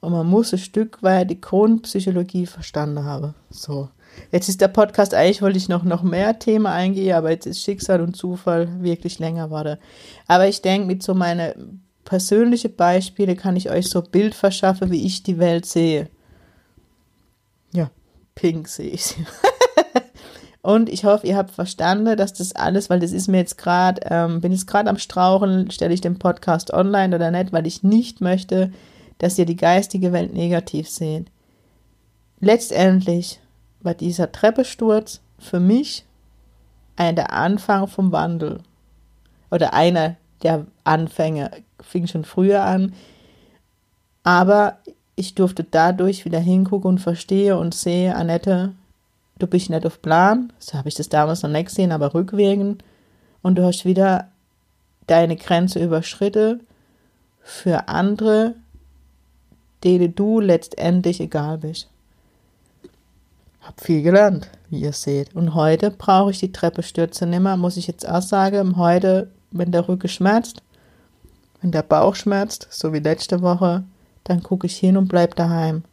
Und 0.00 0.12
man 0.12 0.26
muss 0.26 0.54
ein 0.54 0.58
Stück 0.58 1.02
weit 1.02 1.28
die 1.28 1.42
Grundpsychologie 1.42 2.46
verstanden 2.46 3.04
haben. 3.04 3.34
So. 3.50 3.90
Jetzt 4.32 4.48
ist 4.48 4.62
der 4.62 4.68
Podcast, 4.68 5.12
eigentlich 5.12 5.42
wollte 5.42 5.58
ich 5.58 5.68
noch, 5.68 5.82
noch 5.82 6.02
mehr 6.02 6.38
Themen 6.38 6.66
eingehen, 6.66 7.14
aber 7.14 7.30
jetzt 7.30 7.46
ist 7.46 7.60
Schicksal 7.60 8.00
und 8.00 8.16
Zufall 8.16 8.82
wirklich 8.82 9.18
länger 9.18 9.50
wurde. 9.50 9.78
Aber 10.26 10.48
ich 10.48 10.62
denke, 10.62 10.86
mit 10.86 11.02
so 11.02 11.12
meinen 11.12 11.82
persönlichen 12.06 12.74
Beispielen 12.74 13.36
kann 13.36 13.56
ich 13.56 13.70
euch 13.70 13.90
so 13.90 14.00
ein 14.02 14.10
Bild 14.10 14.34
verschaffen, 14.34 14.90
wie 14.90 15.04
ich 15.04 15.22
die 15.22 15.38
Welt 15.38 15.66
sehe. 15.66 16.08
Ja, 17.72 17.90
pink 18.34 18.68
sehe 18.68 18.90
ich 18.90 19.04
sie. 19.04 19.26
Und 20.62 20.90
ich 20.90 21.04
hoffe, 21.04 21.26
ihr 21.26 21.36
habt 21.36 21.52
verstanden, 21.52 22.16
dass 22.16 22.34
das 22.34 22.54
alles, 22.54 22.90
weil 22.90 23.00
das 23.00 23.12
ist 23.12 23.28
mir 23.28 23.38
jetzt 23.38 23.56
gerade, 23.56 24.02
ähm, 24.04 24.40
bin 24.40 24.52
jetzt 24.52 24.66
gerade 24.66 24.90
am 24.90 24.98
Strauchen, 24.98 25.70
stelle 25.70 25.94
ich 25.94 26.02
den 26.02 26.18
Podcast 26.18 26.72
online 26.72 27.16
oder 27.16 27.30
nicht, 27.30 27.52
weil 27.52 27.66
ich 27.66 27.82
nicht 27.82 28.20
möchte, 28.20 28.70
dass 29.18 29.38
ihr 29.38 29.46
die 29.46 29.56
geistige 29.56 30.12
Welt 30.12 30.34
negativ 30.34 30.88
seht. 30.88 31.30
Letztendlich 32.40 33.40
war 33.80 33.94
dieser 33.94 34.32
Treppesturz 34.32 35.20
für 35.38 35.60
mich 35.60 36.04
ein 36.96 37.16
der 37.16 37.32
Anfang 37.32 37.86
vom 37.86 38.12
Wandel. 38.12 38.60
Oder 39.50 39.72
einer 39.72 40.16
der 40.42 40.66
Anfänge. 40.84 41.50
Fing 41.80 42.06
schon 42.06 42.24
früher 42.24 42.62
an. 42.62 42.94
Aber 44.22 44.78
ich 45.20 45.34
durfte 45.34 45.64
dadurch 45.64 46.24
wieder 46.24 46.40
hingucken 46.40 46.88
und 46.88 46.98
verstehe 46.98 47.58
und 47.58 47.74
sehe, 47.74 48.16
Annette, 48.16 48.72
du 49.38 49.46
bist 49.46 49.68
nicht 49.68 49.84
auf 49.84 50.00
Plan. 50.00 50.50
So 50.58 50.78
habe 50.78 50.88
ich 50.88 50.94
das 50.94 51.10
damals 51.10 51.42
noch 51.42 51.50
nicht 51.50 51.66
gesehen, 51.66 51.92
aber 51.92 52.14
rückwirkend. 52.14 52.82
Und 53.42 53.56
du 53.56 53.64
hast 53.64 53.84
wieder 53.84 54.28
deine 55.06 55.36
Grenze 55.36 55.82
überschritten 55.82 56.60
für 57.42 57.88
andere, 57.88 58.54
denen 59.84 60.14
du 60.14 60.40
letztendlich 60.40 61.20
egal 61.20 61.58
bist. 61.58 61.88
Hab 63.60 63.78
viel 63.80 64.02
gelernt, 64.02 64.48
wie 64.70 64.80
ihr 64.80 64.94
seht. 64.94 65.36
Und 65.36 65.54
heute 65.54 65.90
brauche 65.90 66.30
ich 66.30 66.38
die 66.38 66.52
Treppe 66.52 66.82
stürzen 66.82 67.28
nimmer, 67.28 67.58
muss 67.58 67.76
ich 67.76 67.86
jetzt 67.86 68.08
auch 68.08 68.22
sagen. 68.22 68.78
Heute, 68.78 69.30
wenn 69.50 69.70
der 69.70 69.86
Rücken 69.86 70.08
schmerzt, 70.08 70.62
wenn 71.60 71.72
der 71.72 71.82
Bauch 71.82 72.14
schmerzt, 72.14 72.68
so 72.70 72.94
wie 72.94 73.00
letzte 73.00 73.42
Woche, 73.42 73.84
dann 74.24 74.42
gucke 74.42 74.66
ich 74.66 74.76
hin 74.76 74.96
und 74.96 75.08
bleib 75.08 75.36
daheim. 75.36 75.84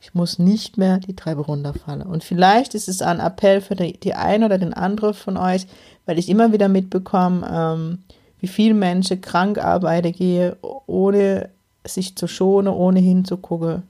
Ich 0.00 0.14
muss 0.14 0.38
nicht 0.38 0.78
mehr 0.78 0.98
die 0.98 1.14
Treppe 1.14 1.42
runterfallen. 1.42 2.02
Und 2.02 2.24
vielleicht 2.24 2.74
ist 2.74 2.88
es 2.88 3.02
ein 3.02 3.20
Appell 3.20 3.60
für 3.60 3.76
die, 3.76 4.00
die 4.00 4.14
eine 4.14 4.46
oder 4.46 4.56
den 4.56 4.72
anderen 4.72 5.14
von 5.14 5.36
euch, 5.36 5.66
weil 6.06 6.18
ich 6.18 6.28
immer 6.28 6.52
wieder 6.52 6.68
mitbekomme, 6.68 7.46
ähm, 7.52 7.98
wie 8.40 8.48
viele 8.48 8.74
Menschen 8.74 9.20
krank 9.20 9.58
arbeiten 9.58 10.12
gehen, 10.12 10.54
ohne 10.86 11.50
sich 11.86 12.16
zu 12.16 12.26
schonen, 12.26 12.72
ohne 12.72 13.00
hinzugucken. 13.00 13.82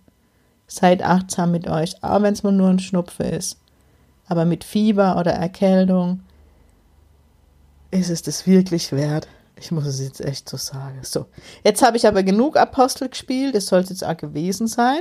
Seid 0.66 1.03
achtsam 1.03 1.53
mit 1.53 1.69
euch, 1.69 2.03
auch 2.03 2.23
wenn 2.23 2.33
es 2.33 2.43
nur 2.43 2.69
ein 2.69 2.79
Schnupfe 2.79 3.25
ist. 3.25 3.59
Aber 4.27 4.45
mit 4.45 4.64
Fieber 4.64 5.16
oder 5.16 5.33
Erkältung 5.33 6.21
ist 7.90 8.11
es 8.11 8.23
das 8.23 8.47
wirklich 8.47 8.93
wert. 8.93 9.29
Ich 9.61 9.70
muss 9.70 9.87
es 9.87 10.01
jetzt 10.01 10.20
echt 10.23 10.49
so 10.49 10.57
sagen. 10.57 11.01
So, 11.03 11.27
jetzt 11.62 11.83
habe 11.83 11.99
ich 11.99 12.07
aber 12.07 12.23
genug 12.23 12.57
Apostel 12.57 13.11
gespielt. 13.11 13.55
Das 13.55 13.66
soll 13.66 13.81
es 13.81 13.90
jetzt 13.90 14.05
auch 14.05 14.16
gewesen 14.16 14.66
sein. 14.66 15.01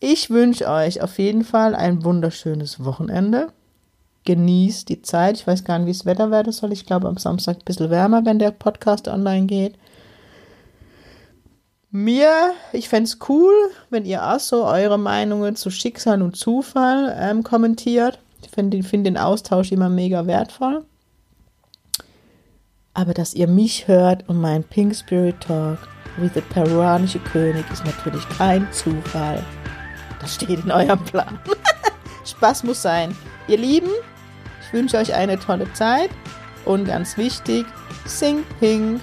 Ich 0.00 0.30
wünsche 0.30 0.68
euch 0.68 1.02
auf 1.02 1.18
jeden 1.18 1.44
Fall 1.44 1.74
ein 1.74 2.02
wunderschönes 2.02 2.84
Wochenende. 2.84 3.52
Genießt 4.24 4.88
die 4.88 5.02
Zeit. 5.02 5.36
Ich 5.36 5.46
weiß 5.46 5.64
gar 5.64 5.78
nicht, 5.78 5.86
wie 5.86 5.92
das 5.92 6.06
Wetter 6.06 6.30
werden 6.30 6.52
soll. 6.52 6.72
Ich 6.72 6.86
glaube, 6.86 7.08
am 7.08 7.18
Samstag 7.18 7.58
ein 7.58 7.64
bisschen 7.64 7.90
wärmer, 7.90 8.24
wenn 8.24 8.38
der 8.38 8.52
Podcast 8.52 9.06
online 9.06 9.46
geht. 9.46 9.74
Mir, 11.90 12.52
ich 12.72 12.88
fände 12.88 13.08
es 13.08 13.18
cool, 13.28 13.52
wenn 13.90 14.04
ihr 14.04 14.22
auch 14.22 14.40
so 14.40 14.64
eure 14.64 14.98
Meinungen 14.98 15.56
zu 15.56 15.70
Schicksal 15.70 16.22
und 16.22 16.36
Zufall 16.36 17.14
ähm, 17.18 17.42
kommentiert. 17.42 18.18
Ich 18.42 18.50
finde 18.50 18.82
find 18.82 19.06
den 19.06 19.18
Austausch 19.18 19.72
immer 19.72 19.88
mega 19.88 20.26
wertvoll. 20.26 20.84
Aber 22.98 23.14
dass 23.14 23.32
ihr 23.32 23.46
mich 23.46 23.86
hört 23.86 24.28
und 24.28 24.40
mein 24.40 24.64
Pink 24.64 24.92
Spirit 24.92 25.40
Talk 25.40 25.78
wie 26.16 26.28
der 26.30 26.40
peruanische 26.40 27.20
König 27.20 27.64
ist 27.72 27.86
natürlich 27.86 28.28
kein 28.30 28.66
Zufall. 28.72 29.40
Das 30.20 30.34
steht 30.34 30.64
in 30.64 30.72
eurem 30.72 30.98
Plan. 31.04 31.38
Spaß 32.24 32.64
muss 32.64 32.82
sein. 32.82 33.16
Ihr 33.46 33.58
Lieben, 33.58 33.90
ich 34.60 34.72
wünsche 34.72 34.96
euch 34.96 35.14
eine 35.14 35.38
tolle 35.38 35.72
Zeit 35.74 36.10
und 36.64 36.86
ganz 36.86 37.16
wichtig, 37.16 37.66
sing 38.04 38.42
pink. 38.58 39.00